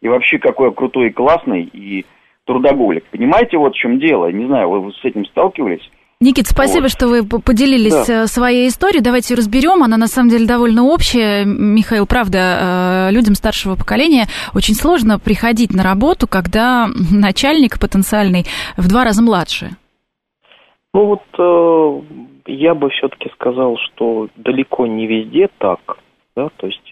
[0.00, 2.06] и вообще какой я крутой и классный и
[2.46, 3.04] трудоголик.
[3.10, 4.30] Понимаете, вот в чем дело?
[4.32, 5.90] Не знаю, вы с этим сталкивались?
[6.18, 6.92] Никит, спасибо, вот.
[6.92, 8.22] что вы поделились да.
[8.22, 9.02] Э, своей историей.
[9.02, 9.82] Давайте ее разберем.
[9.82, 11.44] Она на самом деле довольно общая.
[11.44, 18.46] Михаил, правда, э, людям старшего поколения очень сложно приходить на работу, когда начальник потенциальный
[18.78, 19.76] в два раза младше.
[20.96, 25.98] Ну вот э, я бы все-таки сказал, что далеко не везде так,
[26.34, 26.90] да, то есть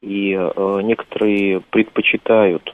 [0.00, 2.72] и э, некоторые предпочитают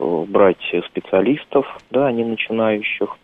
[0.00, 3.18] э, брать специалистов, да, не начинающих.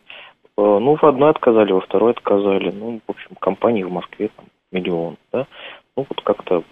[0.58, 2.70] Э, ну, в одной отказали, во второй отказали.
[2.70, 5.46] Ну, в общем, компаний в Москве там миллион, да.
[5.96, 6.64] Ну, вот как-то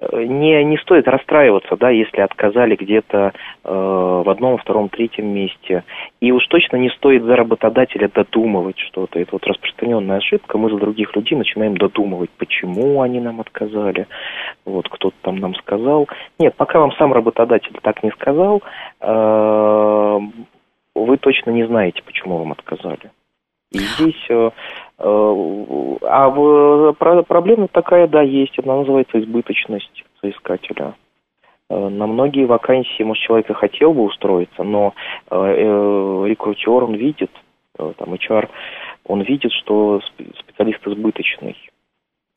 [0.00, 3.32] не, не стоит расстраиваться, да, если отказали где-то
[3.64, 5.84] э, в одном, втором, третьем месте.
[6.20, 9.18] И уж точно не стоит за работодателя додумывать что-то.
[9.18, 10.58] Это вот распространенная ошибка.
[10.58, 14.06] Мы за других людей начинаем додумывать, почему они нам отказали.
[14.66, 16.08] Вот кто-то там нам сказал.
[16.38, 18.62] Нет, пока вам сам работодатель так не сказал,
[19.00, 20.18] э,
[20.94, 23.10] вы точно не знаете, почему вам отказали.
[23.72, 24.52] И здесь
[24.98, 25.46] э,
[26.06, 28.58] Э, а проблема такая, да, есть.
[28.58, 30.94] Она называется избыточность соискателя.
[31.68, 34.94] Э, на многие вакансии, может, человек и хотел бы устроиться, но
[35.30, 37.30] э, рекрутер, он видит,
[37.76, 38.48] там, HR,
[39.04, 40.00] он видит, что
[40.38, 41.56] специалист избыточный.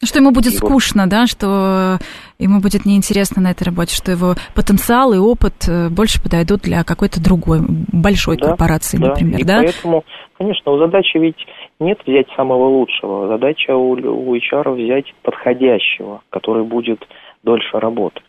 [0.01, 1.97] Что ему будет скучно, да, что
[2.39, 7.21] ему будет неинтересно на этой работе, что его потенциал и опыт больше подойдут для какой-то
[7.21, 7.59] другой
[7.91, 9.57] большой да, корпорации, да, например, и да?
[9.57, 10.05] Поэтому,
[10.37, 11.45] конечно, задача ведь
[11.81, 13.27] нет взять самого лучшего.
[13.27, 17.05] Задача у, у HR взять подходящего, который будет
[17.43, 18.23] дольше работать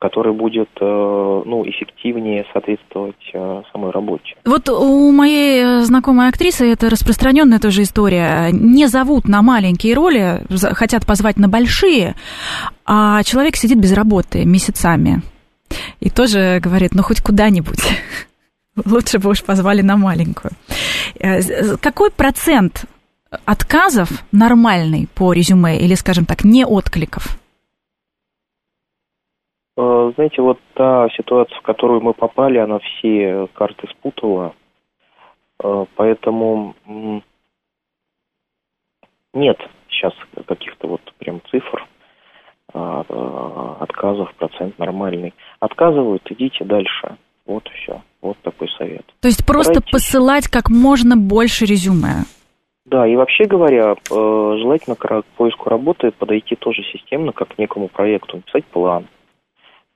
[0.00, 4.34] который будет э, ну, эффективнее соответствовать э, самой работе.
[4.46, 8.48] Вот у моей э, знакомой актрисы это распространенная тоже история.
[8.50, 12.14] Не зовут на маленькие роли, хотят позвать на большие,
[12.86, 15.20] а человек сидит без работы месяцами.
[16.00, 17.80] И тоже говорит, ну хоть куда-нибудь.
[18.86, 20.52] Лучше бы уж позвали на маленькую.
[21.82, 22.86] Какой процент
[23.44, 27.38] отказов нормальный по резюме или, скажем так, не откликов?
[29.80, 34.52] Э, знаете, вот та ситуация, в которую мы попали, она все карты спутала.
[35.62, 36.74] Э, поэтому
[39.32, 40.12] нет сейчас
[40.46, 41.86] каких-то вот прям цифр
[42.72, 45.34] отказов, процент нормальный.
[45.58, 47.16] Отказывают, идите дальше.
[47.44, 48.00] Вот и все.
[48.22, 49.04] Вот такой совет.
[49.20, 49.90] То есть просто Старайтесь.
[49.90, 52.26] посылать как можно больше резюме.
[52.84, 57.88] Да, и вообще говоря, э, желательно к поиску работы подойти тоже системно, как к некому
[57.88, 59.06] проекту, написать план,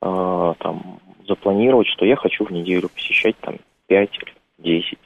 [0.04, 3.56] там, запланировать, что я хочу в неделю посещать там
[3.88, 4.98] 5 или 10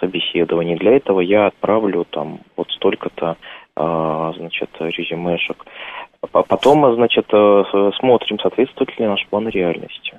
[0.00, 0.76] собеседований.
[0.76, 3.36] Для этого я отправлю там вот столько-то,
[3.76, 5.64] э, значит, резюмешек.
[6.32, 10.18] Потом, значит, смотрим, соответствует ли наш план реальности.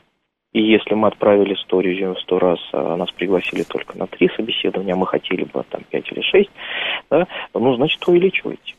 [0.54, 4.30] И если мы отправили 100 резюме в 100 раз, а нас пригласили только на 3
[4.36, 6.50] собеседования, а мы хотели бы там 5 или 6,
[7.12, 8.74] да, ну, значит, увеличивайте.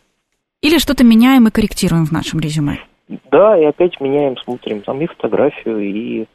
[0.61, 2.79] Или что-то меняем и корректируем в нашем резюме.
[3.31, 6.27] Да, и опять меняем, смотрим там и фотографию, и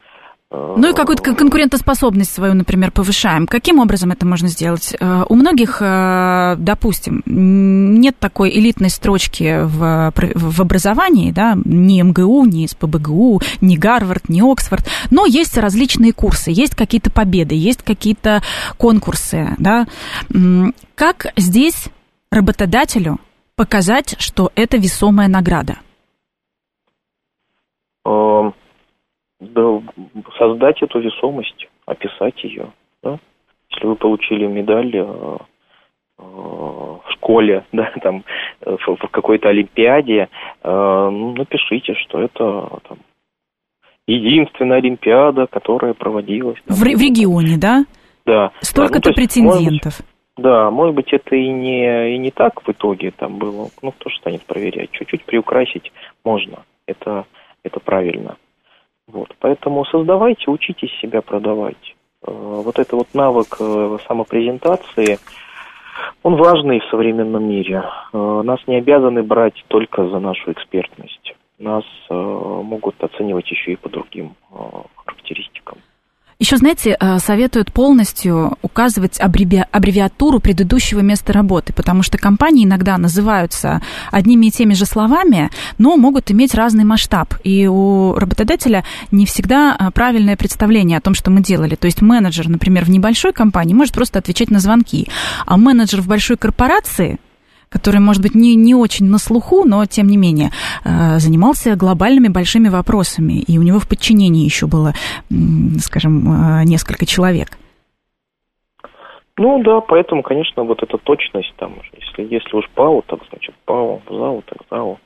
[0.54, 3.46] Э, ну и какую-то конкурентоспособность свою, например, повышаем.
[3.46, 4.94] Каким образом это можно сделать?
[4.98, 12.44] Э, у многих, э, допустим, нет такой элитной строчки в, в образовании, да, ни МГУ,
[12.44, 18.42] ни СПБГУ, ни Гарвард, ни Оксфорд, но есть различные курсы, есть какие-то победы, есть какие-то
[18.78, 19.86] конкурсы, да.
[20.94, 21.86] Как здесь
[22.30, 23.18] работодателю
[23.56, 25.76] показать, что это весомая награда?
[28.04, 29.82] Да,
[30.38, 32.72] создать эту весомость, описать ее.
[33.02, 33.18] Да?
[33.70, 35.36] Если вы получили медаль э,
[36.18, 38.24] э, в школе, да, там,
[38.60, 40.28] в, в какой-то олимпиаде,
[40.62, 42.98] э, ну, напишите, что это там,
[44.06, 46.58] единственная олимпиада, которая проводилась.
[46.66, 47.84] Там, в, в регионе, да?
[48.26, 48.52] Да.
[48.60, 50.00] Столько-то ну, претендентов.
[50.00, 53.68] Может, да, может быть, это и не, и не так в итоге там было.
[53.82, 54.90] Ну, кто же станет проверять?
[54.92, 55.92] Чуть-чуть приукрасить
[56.24, 56.64] можно.
[56.86, 57.26] Это,
[57.64, 58.36] это правильно.
[59.06, 61.94] Вот, поэтому создавайте, учитесь себя продавать.
[62.26, 65.18] Э, вот это вот навык э, самопрезентации,
[66.22, 67.84] он важный в современном мире.
[68.12, 71.34] Э, нас не обязаны брать только за нашу экспертность.
[71.56, 74.34] Нас могут оценивать еще и по другим
[74.96, 75.78] характеристикам.
[76.38, 79.64] Еще, знаете, э, советуют полностью указывать аббреви...
[79.70, 85.96] аббревиатуру предыдущего места работы, потому что компании иногда называются одними и теми же словами, но
[85.96, 87.34] могут иметь разный масштаб.
[87.44, 91.76] И у работодателя не всегда э, правильное представление о том, что мы делали.
[91.76, 95.08] То есть менеджер, например, в небольшой компании может просто отвечать на звонки,
[95.46, 97.18] а менеджер в большой корпорации
[97.74, 100.50] который, может быть, не, не очень на слуху, но, тем не менее,
[100.84, 104.92] э, занимался глобальными большими вопросами, и у него в подчинении еще было,
[105.78, 107.48] скажем, э, несколько человек.
[109.36, 114.00] Ну да, поэтому, конечно, вот эта точность там, если, если уж ПАО, так значит ПАО,
[114.08, 114.98] ЗАО, так ЗАО.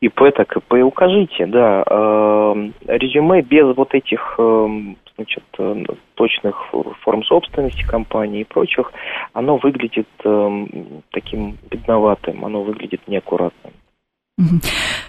[0.00, 0.72] ИП, так ИП.
[0.84, 4.68] Укажите, да, э, резюме без вот этих э,
[5.16, 5.84] значит, э,
[6.14, 6.56] точных
[7.02, 8.90] форм собственности компании и прочих,
[9.34, 10.66] оно выглядит э,
[11.10, 13.74] таким бедноватым, оно выглядит неаккуратным.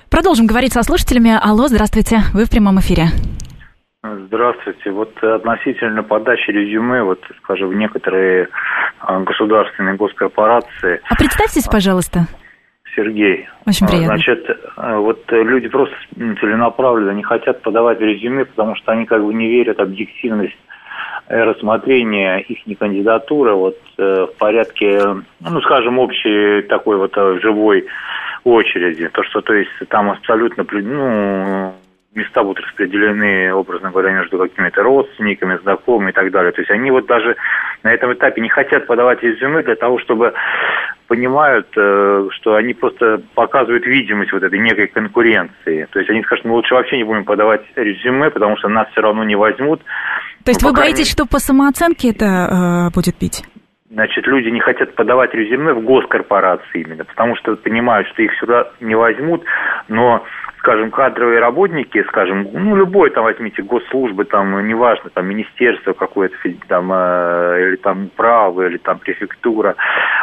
[0.09, 1.31] Продолжим говорить со слушателями.
[1.41, 3.05] Алло, здравствуйте, вы в прямом эфире.
[4.03, 4.91] Здравствуйте.
[4.91, 8.49] Вот относительно подачи резюме, вот, скажем, в некоторые
[9.07, 10.99] э, государственные госкорпорации...
[11.07, 12.27] А представьтесь, пожалуйста.
[12.95, 13.47] Сергей.
[13.65, 14.07] Очень приятно.
[14.07, 19.33] Значит, э, вот люди просто целенаправленно не хотят подавать резюме, потому что они как бы
[19.33, 20.57] не верят в объективность
[21.27, 24.99] рассмотрения их кандидатуры вот в порядке,
[25.39, 27.85] ну, скажем, общей такой вот живой
[28.43, 29.07] очереди.
[29.07, 31.73] То, что, то есть, там абсолютно, ну,
[32.13, 36.51] места будут распределены, образно говоря, между какими-то родственниками, знакомыми и так далее.
[36.51, 37.37] То есть они вот даже
[37.83, 40.33] на этом этапе не хотят подавать резюме для того, чтобы
[41.11, 45.85] понимают, э, что они просто показывают видимость вот этой некой конкуренции.
[45.91, 49.01] То есть они скажут, мы лучше вообще не будем подавать резюме, потому что нас все
[49.01, 49.81] равно не возьмут.
[50.45, 51.11] То есть ну, вы боитесь, мере...
[51.11, 53.43] что по самооценке это э, будет бить?
[53.89, 58.71] Значит, люди не хотят подавать резюме в госкорпорации именно, потому что понимают, что их сюда
[58.79, 59.43] не возьмут,
[59.89, 60.23] но
[60.61, 66.35] скажем, кадровые работники, скажем, ну, любой там возьмите госслужбы, там, неважно, там, министерство какое-то,
[66.67, 69.75] там, э, или там право, или там префектура,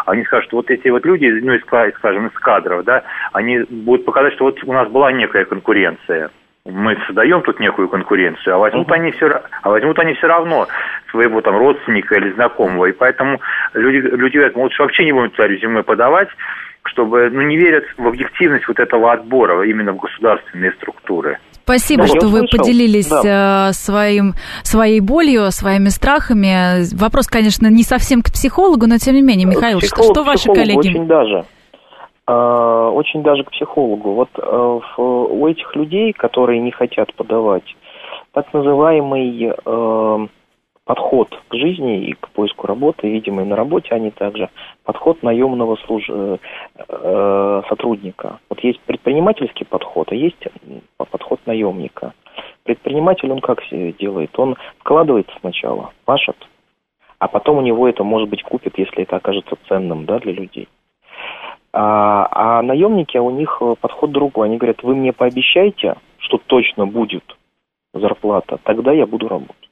[0.06, 1.62] они скажут, что вот эти вот люди, ну, из,
[1.96, 6.30] скажем, из кадров, да, они будут показать, что вот у нас была некая конкуренция
[6.70, 8.94] мы создаем тут некую конкуренцию, а возьмут, uh-huh.
[8.94, 10.66] они все, а возьмут они все равно
[11.10, 12.86] своего там родственника или знакомого.
[12.86, 13.40] И поэтому
[13.72, 16.28] люди, люди говорят, мы лучше вообще не будем туда резюме подавать,
[16.88, 21.38] чтобы ну, не верят в объективность вот этого отбора именно в государственные структуры.
[21.62, 22.58] Спасибо, да, что вы слышал.
[22.58, 23.68] поделились да.
[23.68, 24.32] Э, своим,
[24.62, 26.82] своей болью, своими страхами.
[26.96, 30.48] Вопрос, конечно, не совсем к психологу, но тем не менее, Михаил, Психолог, что, что ваши
[30.48, 30.78] коллеги?
[30.78, 31.44] Очень даже.
[32.26, 34.12] Э, очень даже к психологу.
[34.12, 37.64] Вот э, у этих людей, которые не хотят подавать,
[38.32, 39.52] так называемый
[40.88, 44.48] подход к жизни и к поиску работы, видимо, и на работе они также,
[44.84, 46.08] подход наемного служ...
[46.08, 46.38] э,
[46.88, 48.38] э, сотрудника.
[48.48, 50.42] Вот есть предпринимательский подход, а есть
[50.96, 52.14] подход наемника.
[52.62, 53.60] Предприниматель, он как
[54.00, 54.30] делает?
[54.38, 56.36] Он вкладывается сначала, пашет,
[57.18, 60.68] а потом у него это, может быть, купит, если это окажется ценным да, для людей.
[61.70, 64.46] А, а наемники, а у них подход другой.
[64.46, 67.24] Они говорят, вы мне пообещайте, что точно будет
[67.92, 69.67] зарплата, тогда я буду работать.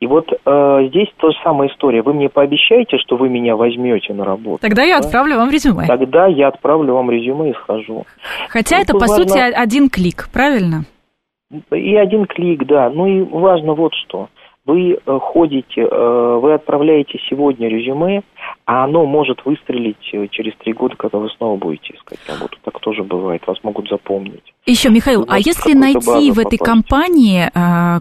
[0.00, 2.02] И вот э, здесь та же самая история.
[2.02, 4.60] Вы мне пообещаете, что вы меня возьмете на работу.
[4.62, 5.06] Тогда я да?
[5.06, 5.86] отправлю вам резюме.
[5.86, 8.06] Тогда я отправлю вам резюме и схожу.
[8.48, 9.16] Хотя ну, это, по важно...
[9.16, 10.84] сути, один клик, правильно?
[11.72, 12.90] И один клик, да.
[12.90, 14.28] Ну и важно вот что
[14.68, 18.20] вы э, ходите, э, вы отправляете сегодня резюме,
[18.66, 22.58] а оно может выстрелить э, через три года, когда вы снова будете искать работу.
[22.62, 24.42] Так тоже бывает, вас могут запомнить.
[24.66, 27.50] Еще, Михаил, а если найти в этой компании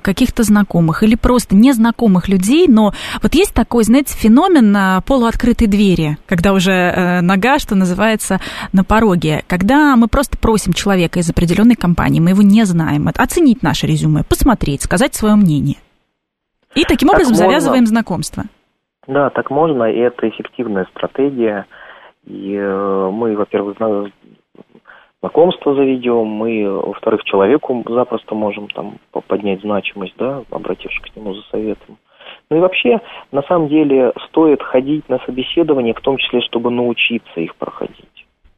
[0.01, 2.91] каких-то знакомых или просто незнакомых людей, но
[3.23, 8.41] вот есть такой, знаете, феномен полуоткрытой двери, когда уже нога, что называется,
[8.73, 13.63] на пороге, когда мы просто просим человека из определенной компании, мы его не знаем, оценить
[13.63, 15.77] наше резюме, посмотреть, сказать свое мнение.
[16.75, 17.95] И таким образом так завязываем можно.
[17.95, 18.43] знакомство.
[19.07, 21.65] Да, так можно, и это эффективная стратегия.
[22.25, 23.77] И э, мы, во-первых,
[25.21, 28.97] знакомство заведем, мы, во-вторых, человеку запросто можем там
[29.27, 31.97] поднять значимость, да, обратившись к нему за советом.
[32.49, 32.99] Ну и вообще,
[33.31, 38.16] на самом деле, стоит ходить на собеседование, в том числе, чтобы научиться их проходить.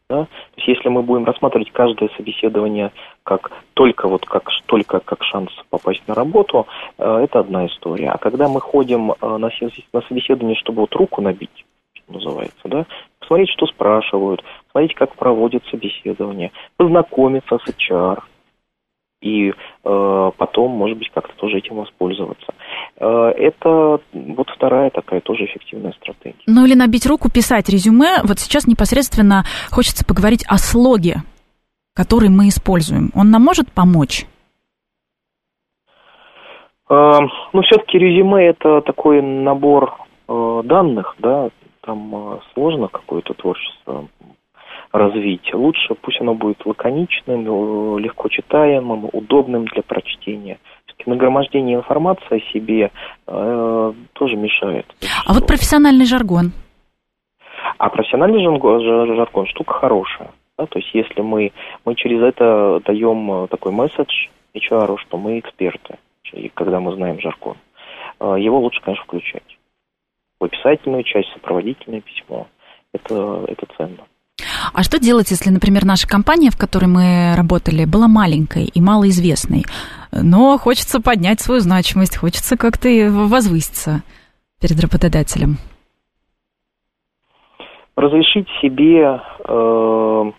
[0.10, 0.26] Да?
[0.26, 2.92] То есть если мы будем рассматривать каждое собеседование
[3.24, 6.66] как только вот как только как шанс попасть на работу,
[6.98, 8.10] э, это одна история.
[8.10, 9.50] А когда мы ходим э, на,
[9.94, 11.66] на собеседование, чтобы вот руку набить,
[12.08, 12.86] называется, да,
[13.20, 18.24] посмотреть, что спрашивают, посмотреть, как проводят собеседование, познакомиться с HR,
[19.22, 22.54] и э, потом, может быть, как-то тоже этим воспользоваться.
[22.98, 26.42] Э, это вот вторая такая тоже эффективная стратегия.
[26.48, 28.22] Ну или набить руку, писать резюме.
[28.24, 31.18] Вот сейчас непосредственно хочется поговорить о слоге,
[31.96, 33.12] который мы используем.
[33.16, 34.26] Он нам может помочь?
[36.90, 37.20] Э,
[37.54, 39.96] ну, все-таки резюме это такой набор
[40.28, 41.50] э, данных, да,
[41.82, 44.08] там сложно какое-то творчество
[44.92, 45.54] развить.
[45.54, 50.60] Лучше пусть оно будет лаконичным, легко читаемым, удобным для прочтения.
[51.06, 52.92] Нагромождение информации о себе
[53.26, 54.86] э, тоже мешает.
[55.26, 56.52] А вот профессиональный жаргон?
[57.78, 60.32] А профессиональный жаргон штука хорошая.
[60.58, 60.66] Да?
[60.66, 61.54] То есть если мы,
[61.86, 65.98] мы через это даем э, такой месседж HR, что мы эксперты,
[66.54, 67.58] когда мы знаем жаргон,
[68.20, 69.58] э, его лучше, конечно, включать.
[70.40, 72.48] В описательную часть, сопроводительное письмо.
[72.94, 74.06] Это, это ценно.
[74.74, 79.64] А что делать, если, например, наша компания, в которой мы работали, была маленькой и малоизвестной,
[80.12, 84.04] но хочется поднять свою значимость, хочется как-то возвыситься
[84.62, 85.58] перед работодателем?
[87.96, 90.32] Разрешить себе э,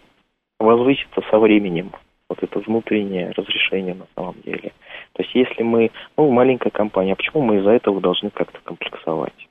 [0.58, 1.92] возвыситься со временем.
[2.28, 4.72] Вот это внутреннее разрешение на самом деле.
[5.14, 9.48] То есть если мы, ну, маленькая компания, а почему мы из-за этого должны как-то комплексовать?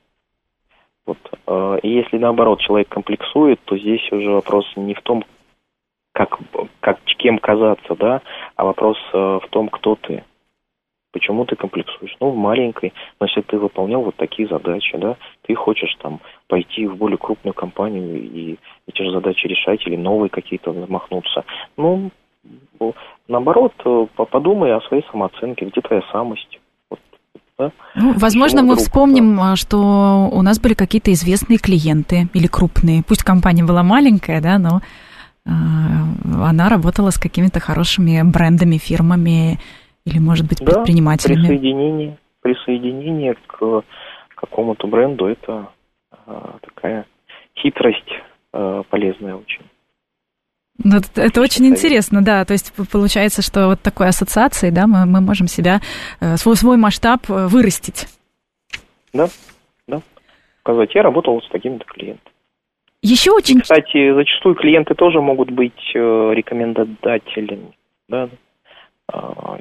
[1.06, 1.18] Вот
[1.50, 5.26] Э, и если наоборот человек комплексует, то здесь уже вопрос не в том,
[6.14, 6.38] как,
[6.80, 8.22] как кем казаться, да,
[8.56, 10.24] а вопрос э, в том, кто ты.
[11.12, 12.16] Почему ты комплексуешь?
[12.20, 16.86] Ну, в маленькой, но если ты выполнял вот такие задачи, да, ты хочешь там пойти
[16.88, 18.58] в более крупную компанию и
[18.88, 21.46] эти же задачи решать или новые какие-то замахнуться.
[21.78, 22.12] Ну,
[23.28, 26.60] наоборот, э, подумай о своей самооценке, где твоя самость.
[26.92, 27.00] Вот,
[27.58, 27.72] да?
[27.96, 29.56] ну, возможно, мы вспомним, да.
[29.56, 33.04] что у нас были какие-то известные клиенты или крупные.
[33.08, 34.82] Пусть компания была маленькая, да, но
[35.50, 39.60] она работала с какими-то хорошими брендами, фирмами
[40.06, 41.42] или, может быть, предпринимателями.
[41.42, 43.84] Да, присоединение, присоединение к
[44.36, 45.70] какому-то бренду– это
[46.12, 47.06] а, такая
[47.58, 48.10] хитрость
[48.54, 49.64] а, полезная очень.
[50.82, 52.46] Ну, это, это очень интересно, да.
[52.46, 55.82] То есть получается, что вот такой ассоциацией, да, мы, мы можем себя,
[56.22, 58.08] э, свой, свой масштаб э, вырастить.
[59.12, 59.28] Да,
[59.88, 60.02] да.
[60.62, 62.34] Сказать, я работал с такими-то клиентами.
[63.02, 63.60] Еще очень...
[63.60, 66.00] И, кстати, зачастую клиенты тоже могут быть э,
[66.34, 67.72] рекомендателями,
[68.10, 68.30] да.
[69.08, 69.58] А,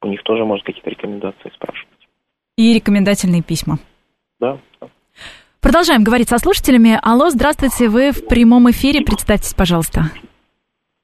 [0.00, 1.88] у них тоже может какие-то рекомендации спрашивать.
[2.56, 3.78] И рекомендательные письма.
[4.40, 4.58] Да.
[5.60, 6.98] Продолжаем говорить со слушателями.
[7.02, 9.04] Алло, здравствуйте, вы в прямом эфире.
[9.04, 10.04] Представьтесь, пожалуйста.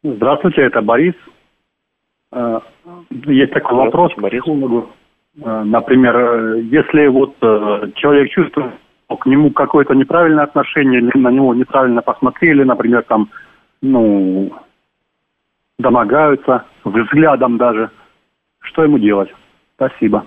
[0.03, 1.15] Здравствуйте, это Борис.
[2.33, 2.61] Э,
[3.27, 4.91] есть такой вопрос к психологу.
[5.37, 7.37] Э, например, если вот
[7.97, 8.73] человек чувствует,
[9.17, 13.31] к нему какое-то неправильное отношение, или на него неправильно посмотрели, например, там,
[13.83, 14.53] ну,
[15.79, 17.91] домогаются, взглядом даже,
[18.61, 19.31] что ему делать?
[19.77, 20.25] Спасибо.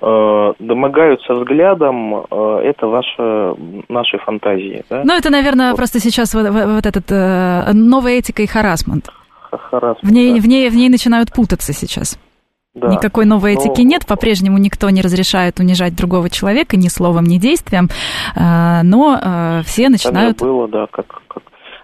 [0.00, 3.54] Э, домогаются взглядом, э, это ваша,
[3.88, 5.02] наши фантазии, да?
[5.04, 5.76] Ну, это, наверное, вот.
[5.76, 9.10] просто сейчас вот, вот этот э, новая этика и харасмент.
[9.50, 10.40] Харасмент, в ней, да.
[10.40, 12.18] в, ней, в ней начинают путаться сейчас.
[12.72, 12.88] Да.
[12.88, 13.88] Никакой новой ну, этики Но...
[13.88, 17.88] нет, по-прежнему никто не разрешает унижать другого человека ни словом, ни действием,
[18.36, 20.38] но все начинают...
[20.38, 21.42] Тогда было, да, как, как...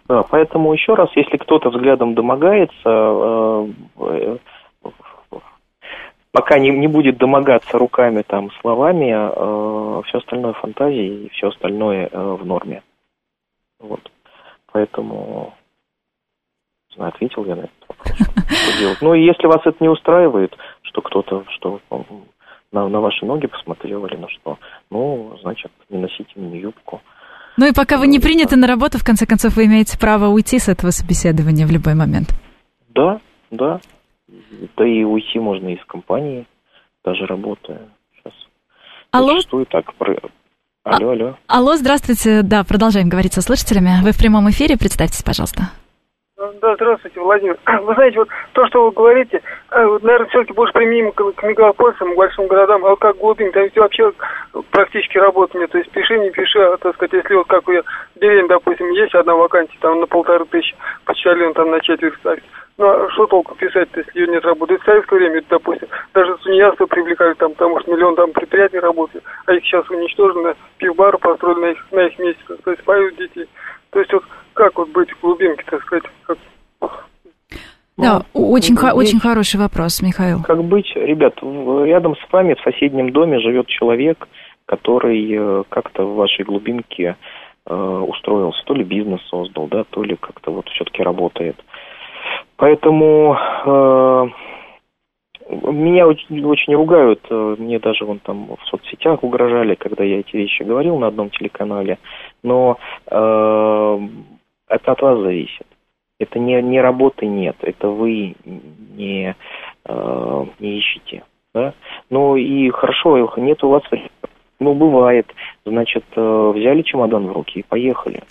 [0.09, 3.67] Да, поэтому еще раз, если кто-то взглядом домогается,
[6.37, 12.11] пока не, не будет домогаться руками, там, словами, э, все остальное фантазии и все остальное
[12.13, 12.83] э, в норме.
[13.81, 14.01] Вот.
[14.71, 15.55] Поэтому,
[16.95, 18.19] знаю, ответил я на этот вопрос.
[19.01, 20.55] Ну, и если вас это не устраивает,
[20.97, 21.81] что кто-то, что
[22.73, 24.59] на, на ваши ноги посмотрел или на что,
[24.91, 27.03] ну, значит, не носите мне юбку.
[27.59, 30.59] Ну и пока вы не приняты на работу, в конце концов, вы имеете право уйти
[30.59, 32.29] с этого собеседования в любой момент.
[32.89, 33.21] Да,
[33.51, 33.81] да,
[34.77, 36.47] да и уйти можно из компании,
[37.05, 37.89] даже работая.
[38.17, 38.33] Сейчас
[39.11, 39.35] алло?
[39.35, 39.93] Зачастую так.
[40.85, 41.37] Алло, алло.
[41.47, 42.43] А, алло, здравствуйте.
[42.43, 44.03] Да, продолжаем говорить со слушателями.
[44.03, 45.71] Вы в прямом эфире, представьтесь, пожалуйста.
[46.61, 47.57] Да, здравствуйте, Владимир.
[47.83, 52.13] Вы знаете, вот то, что вы говорите, э, наверное, все-таки больше применимо к, к мегаполисам,
[52.13, 54.13] к большим городам, а как глубин, там ведь вообще
[54.71, 55.71] практически работы нет.
[55.71, 57.73] То есть пиши, не пиши, а, так сказать, если вот как у
[58.17, 62.45] деревень, допустим, есть одна вакансия, там на полторы тысячи, почтальон там на четверть ставить.
[62.79, 64.77] Ну, а что толку писать, если ее нет работы?
[64.79, 69.55] В советское время, допустим, даже тунеядство привлекали там, потому что миллион там предприятий работает, а
[69.55, 73.49] их сейчас уничтожено, пивбары построили на их, на их месте, то есть поют детей.
[73.91, 74.25] То есть вот
[74.55, 76.39] как вот быть в глубинке, так сказать, как...
[77.99, 80.43] Да, ну, очень, х- очень хороший вопрос, Михаил.
[80.43, 84.29] Как быть, ребят, рядом с вами в соседнем доме живет человек,
[84.67, 87.17] который э, как-то в вашей глубинке
[87.65, 91.57] э, устроился, то ли бизнес создал, да, то ли как-то вот все-таки работает.
[92.57, 94.29] Поэтому э,
[95.49, 100.37] меня очень, очень ругают, э, мне даже вон там в соцсетях угрожали, когда я эти
[100.37, 101.99] вещи говорил на одном телеканале,
[102.47, 102.79] но
[103.11, 103.99] э,
[104.69, 105.67] это от вас зависит.
[106.19, 109.37] Это не, не работы нет, это вы не,
[109.85, 111.25] э, не ищете.
[111.53, 111.75] Да?
[112.09, 113.83] Ну и хорошо, нет у вас
[114.59, 115.27] ну, бывает.
[115.65, 118.23] Значит, э, взяли чемодан в руки и поехали.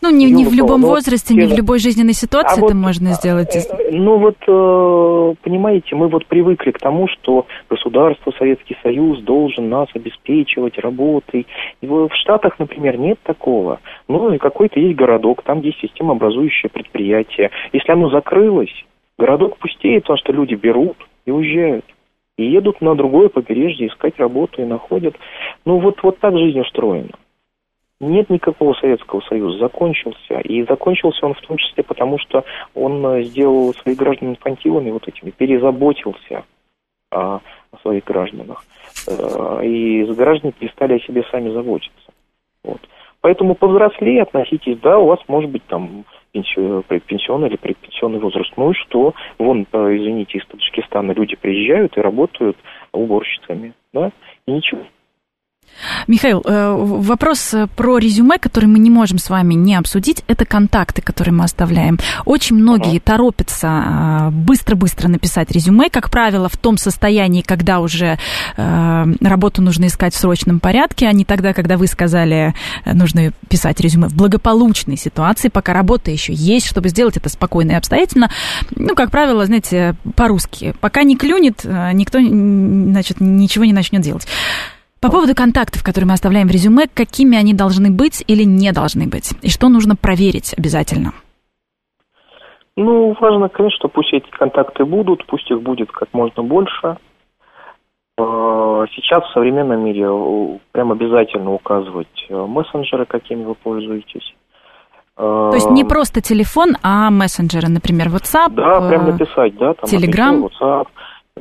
[0.00, 2.82] Ну, не, не в любом ну, возрасте, не в любой жизненной ситуации а это вот,
[2.82, 3.54] можно сделать.
[3.54, 9.68] Э, ну, вот, э, понимаете, мы вот привыкли к тому, что государство, Советский Союз должен
[9.68, 11.46] нас обеспечивать работой.
[11.82, 13.80] И в Штатах, например, нет такого.
[14.08, 17.50] Ну, и какой-то есть городок, там есть системообразующее предприятие.
[17.72, 18.72] Если оно закрылось,
[19.18, 21.84] городок пустеет, потому что люди берут и уезжают
[22.36, 25.16] и едут на другое побережье искать работу и находят.
[25.64, 27.12] Ну вот, вот так жизнь устроена.
[28.00, 30.40] Нет никакого Советского Союза, закончился.
[30.40, 35.06] И закончился он в том числе потому, что он э, сделал своих граждан инфантилами вот
[35.06, 36.44] этими, перезаботился
[37.10, 37.36] о,
[37.70, 38.64] о своих гражданах.
[39.06, 42.12] Э, и граждане перестали о себе сами заботиться.
[42.64, 42.80] Вот.
[43.20, 46.04] Поэтому повзрослее относитесь, да, у вас может быть там
[46.34, 48.52] пенсионный или предпенсионный возраст.
[48.56, 49.14] Ну и что?
[49.38, 52.56] Вон, э, извините, из Таджикистана люди приезжают и работают
[52.92, 54.10] уборщицами, да,
[54.46, 54.82] и ничего.
[56.06, 61.02] Михаил, э, вопрос про резюме, который мы не можем с вами не обсудить, это контакты,
[61.02, 61.98] которые мы оставляем.
[62.24, 68.18] Очень многие торопятся а, быстро-быстро написать резюме, как правило, в том состоянии, когда уже
[68.56, 72.54] э, работу нужно искать в срочном порядке, а не тогда, когда вы сказали,
[72.84, 77.72] э, нужно писать резюме в благополучной ситуации, пока работа еще есть, чтобы сделать это спокойно
[77.72, 78.30] и обстоятельно.
[78.74, 80.74] Ну, как правило, знаете, по-русски.
[80.80, 84.26] Пока не клюнет, никто, значит, ничего не начнет делать.
[85.04, 89.06] По поводу контактов, которые мы оставляем в резюме, какими они должны быть или не должны
[89.06, 89.32] быть?
[89.42, 91.12] И что нужно проверить обязательно?
[92.74, 96.96] Ну, важно, конечно, что пусть эти контакты будут, пусть их будет как можно больше.
[98.16, 100.08] А, сейчас в современном мире
[100.72, 104.34] прям обязательно указывать э, мессенджеры, какими вы пользуетесь.
[105.16, 109.84] То есть не просто телефон, а мессенджеры, например, WhatsApp, Да, прям э, написать, да, там
[109.84, 110.48] Telegram.
[110.48, 110.86] WhatsApp,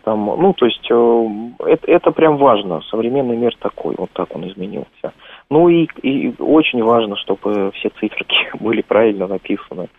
[0.02, 1.30] там, ну, то есть э,
[1.66, 2.82] это, это прям важно.
[2.90, 5.14] Современный мир такой, вот так он изменился.
[5.52, 9.90] Ну и, и очень важно, чтобы все циферки были правильно написаны,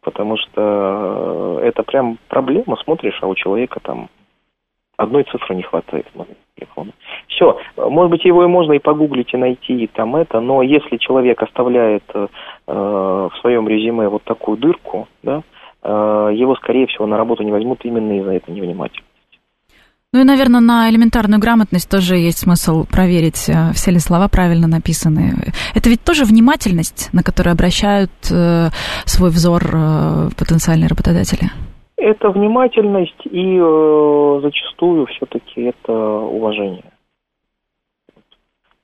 [0.00, 2.76] потому что э, это прям проблема.
[2.82, 4.08] Смотришь, а у человека там
[4.96, 6.24] одной цифры не хватает на
[6.56, 6.92] телефоне.
[7.28, 10.96] Все, может быть, его и можно и погуглить, и найти, и там это, но если
[10.96, 12.26] человек оставляет э,
[12.66, 15.42] в своем резюме вот такую дырку, да,
[15.82, 19.11] э, его, скорее всего, на работу не возьмут именно из-за этой невнимательности.
[20.14, 24.68] Ну и, наверное, на элементарную грамотность тоже есть смысл проверить, э, все ли слова правильно
[24.68, 25.32] написаны.
[25.74, 28.68] Это ведь тоже внимательность, на которую обращают э,
[29.06, 31.48] свой взор э, потенциальные работодатели.
[31.96, 36.92] Это внимательность и э, зачастую все-таки это уважение.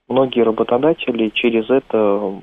[0.09, 2.41] Многие работодатели через это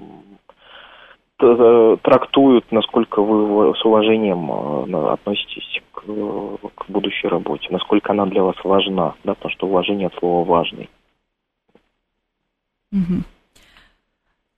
[1.37, 8.55] трактуют, насколько вы с уважением э, относитесь к, к будущей работе, насколько она для вас
[8.63, 10.89] важна, да, потому что уважение от слова важный.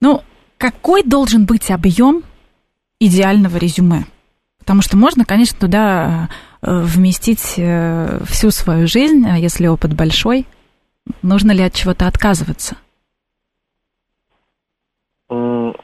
[0.00, 0.20] Ну,
[0.58, 2.22] какой должен быть объем
[3.00, 4.04] идеального резюме?
[4.60, 6.28] Потому что можно, конечно, туда
[6.62, 10.46] э, вместить всю свою жизнь, а если опыт большой,
[11.22, 12.76] нужно ли от чего-то отказываться?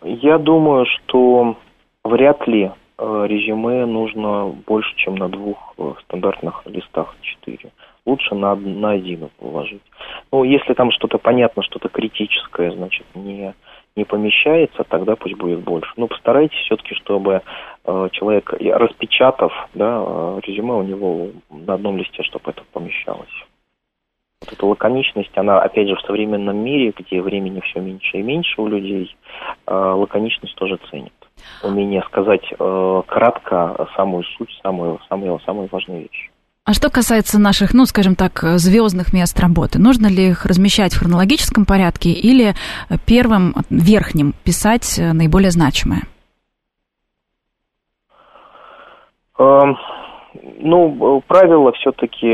[0.03, 1.57] Я думаю, что
[2.05, 7.71] вряд ли э, резюме нужно больше, чем на двух э, стандартных листах четыре.
[8.07, 9.83] Лучше на, на один положить.
[10.31, 13.55] Ну, если там что-то понятно, что-то критическое, значит, не,
[13.97, 15.91] не помещается, тогда пусть будет больше.
[15.97, 17.41] Но постарайтесь все-таки, чтобы
[17.85, 23.29] э, человек, распечатав да, э, резюме, у него на одном листе, чтобы это помещалось.
[24.45, 28.61] Вот эта лаконичность, она, опять же, в современном мире, где времени все меньше и меньше
[28.61, 29.17] у людей,
[29.67, 31.15] э, лаконичность тоже ценит.
[31.63, 36.31] Умение сказать э, кратко самую суть, самую, самую, самую важную вещь.
[36.67, 40.99] А что касается наших, ну, скажем так, звездных мест работы, нужно ли их размещать в
[40.99, 42.55] хронологическом порядке или
[43.07, 46.03] первым, верхним писать наиболее значимое?
[49.39, 49.77] Эм,
[50.59, 52.27] ну, правило все-таки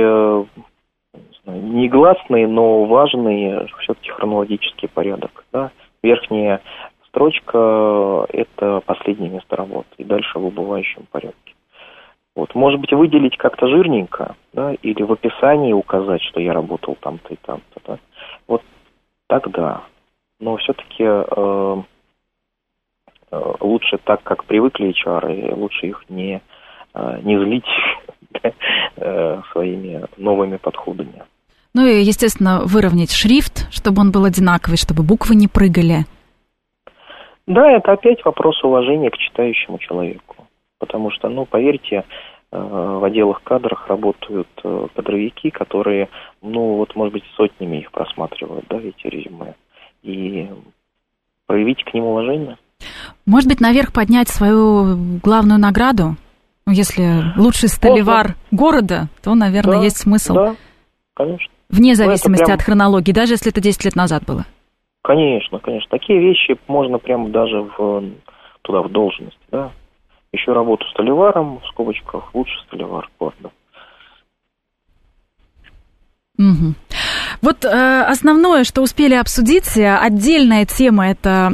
[1.47, 5.45] негласный, но важный все-таки хронологический порядок.
[5.53, 5.71] Да?
[6.03, 6.61] Верхняя
[7.09, 11.55] строчка– это последнее место работы, и дальше в убывающем порядке.
[12.37, 17.35] Вот, может быть, выделить как-то жирненько, да, или в описании указать, что я работал там-то
[17.35, 17.99] и там-то, да.
[18.47, 18.63] Вот
[19.27, 19.83] тогда.
[20.39, 21.83] Но все-таки э,
[23.31, 26.41] э, лучше так, как привыкли HR, и лучше их не,
[26.95, 27.69] э, не злить
[29.53, 31.23] своими новыми подходами.
[31.73, 36.05] Ну и, естественно, выровнять шрифт, чтобы он был одинаковый, чтобы буквы не прыгали.
[37.47, 40.47] Да, это опять вопрос уважения к читающему человеку.
[40.79, 42.05] Потому что, ну, поверьте,
[42.53, 46.09] э, в отделах кадрах работают э, кадровики, которые,
[46.43, 49.55] ну, вот, может быть, сотнями их просматривают, да, эти резюме.
[50.03, 50.49] И
[51.47, 52.57] проявить к ним уважение.
[53.27, 56.17] Может быть, наверх поднять свою главную награду?
[56.71, 58.37] Ну, если лучший столевар Можно.
[58.53, 60.35] города, то, наверное, да, есть смысл.
[60.35, 60.55] Да,
[61.15, 61.53] конечно.
[61.69, 62.55] Вне ну, зависимости прям...
[62.55, 64.45] от хронологии, даже если это 10 лет назад было?
[65.03, 65.89] Конечно, конечно.
[65.91, 68.05] Такие вещи можно прямо даже в,
[68.63, 69.73] туда, в должность, да.
[70.33, 73.51] Еще работу столеваром, в скобочках, лучше столевар города.
[76.39, 76.75] Угу.
[77.43, 81.51] Вот э, основное, что успели обсудить, отдельная тема это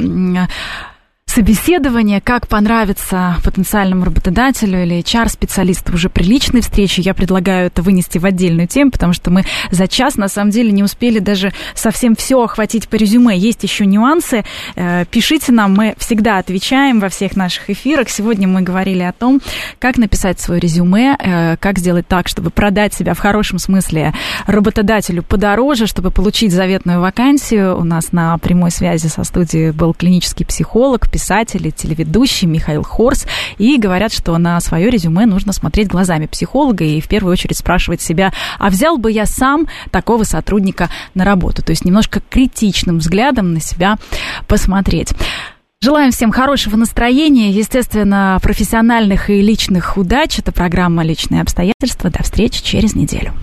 [1.37, 7.03] собеседование, как понравится потенциальному работодателю или HR-специалисту уже при личной встрече.
[7.03, 10.71] Я предлагаю это вынести в отдельную тему, потому что мы за час, на самом деле,
[10.71, 13.37] не успели даже совсем все охватить по резюме.
[13.37, 14.45] Есть еще нюансы.
[14.75, 18.09] Э, пишите нам, мы всегда отвечаем во всех наших эфирах.
[18.09, 19.39] Сегодня мы говорили о том,
[19.77, 24.11] как написать свое резюме, э, как сделать так, чтобы продать себя в хорошем смысле
[24.47, 27.77] работодателю подороже, чтобы получить заветную вакансию.
[27.77, 33.25] У нас на прямой связи со студией был клинический психолог, писатель и телеведущий Михаил Хорс.
[33.57, 37.99] И говорят, что на свое резюме нужно смотреть глазами психолога и в первую очередь спрашивать
[37.99, 41.61] себя, а взял бы я сам такого сотрудника на работу?
[41.61, 43.97] То есть немножко критичным взглядом на себя
[44.47, 45.13] посмотреть.
[45.81, 50.39] Желаем всем хорошего настроения, естественно, профессиональных и личных удач.
[50.39, 52.09] Это программа «Личные обстоятельства».
[52.09, 53.33] До встречи через неделю.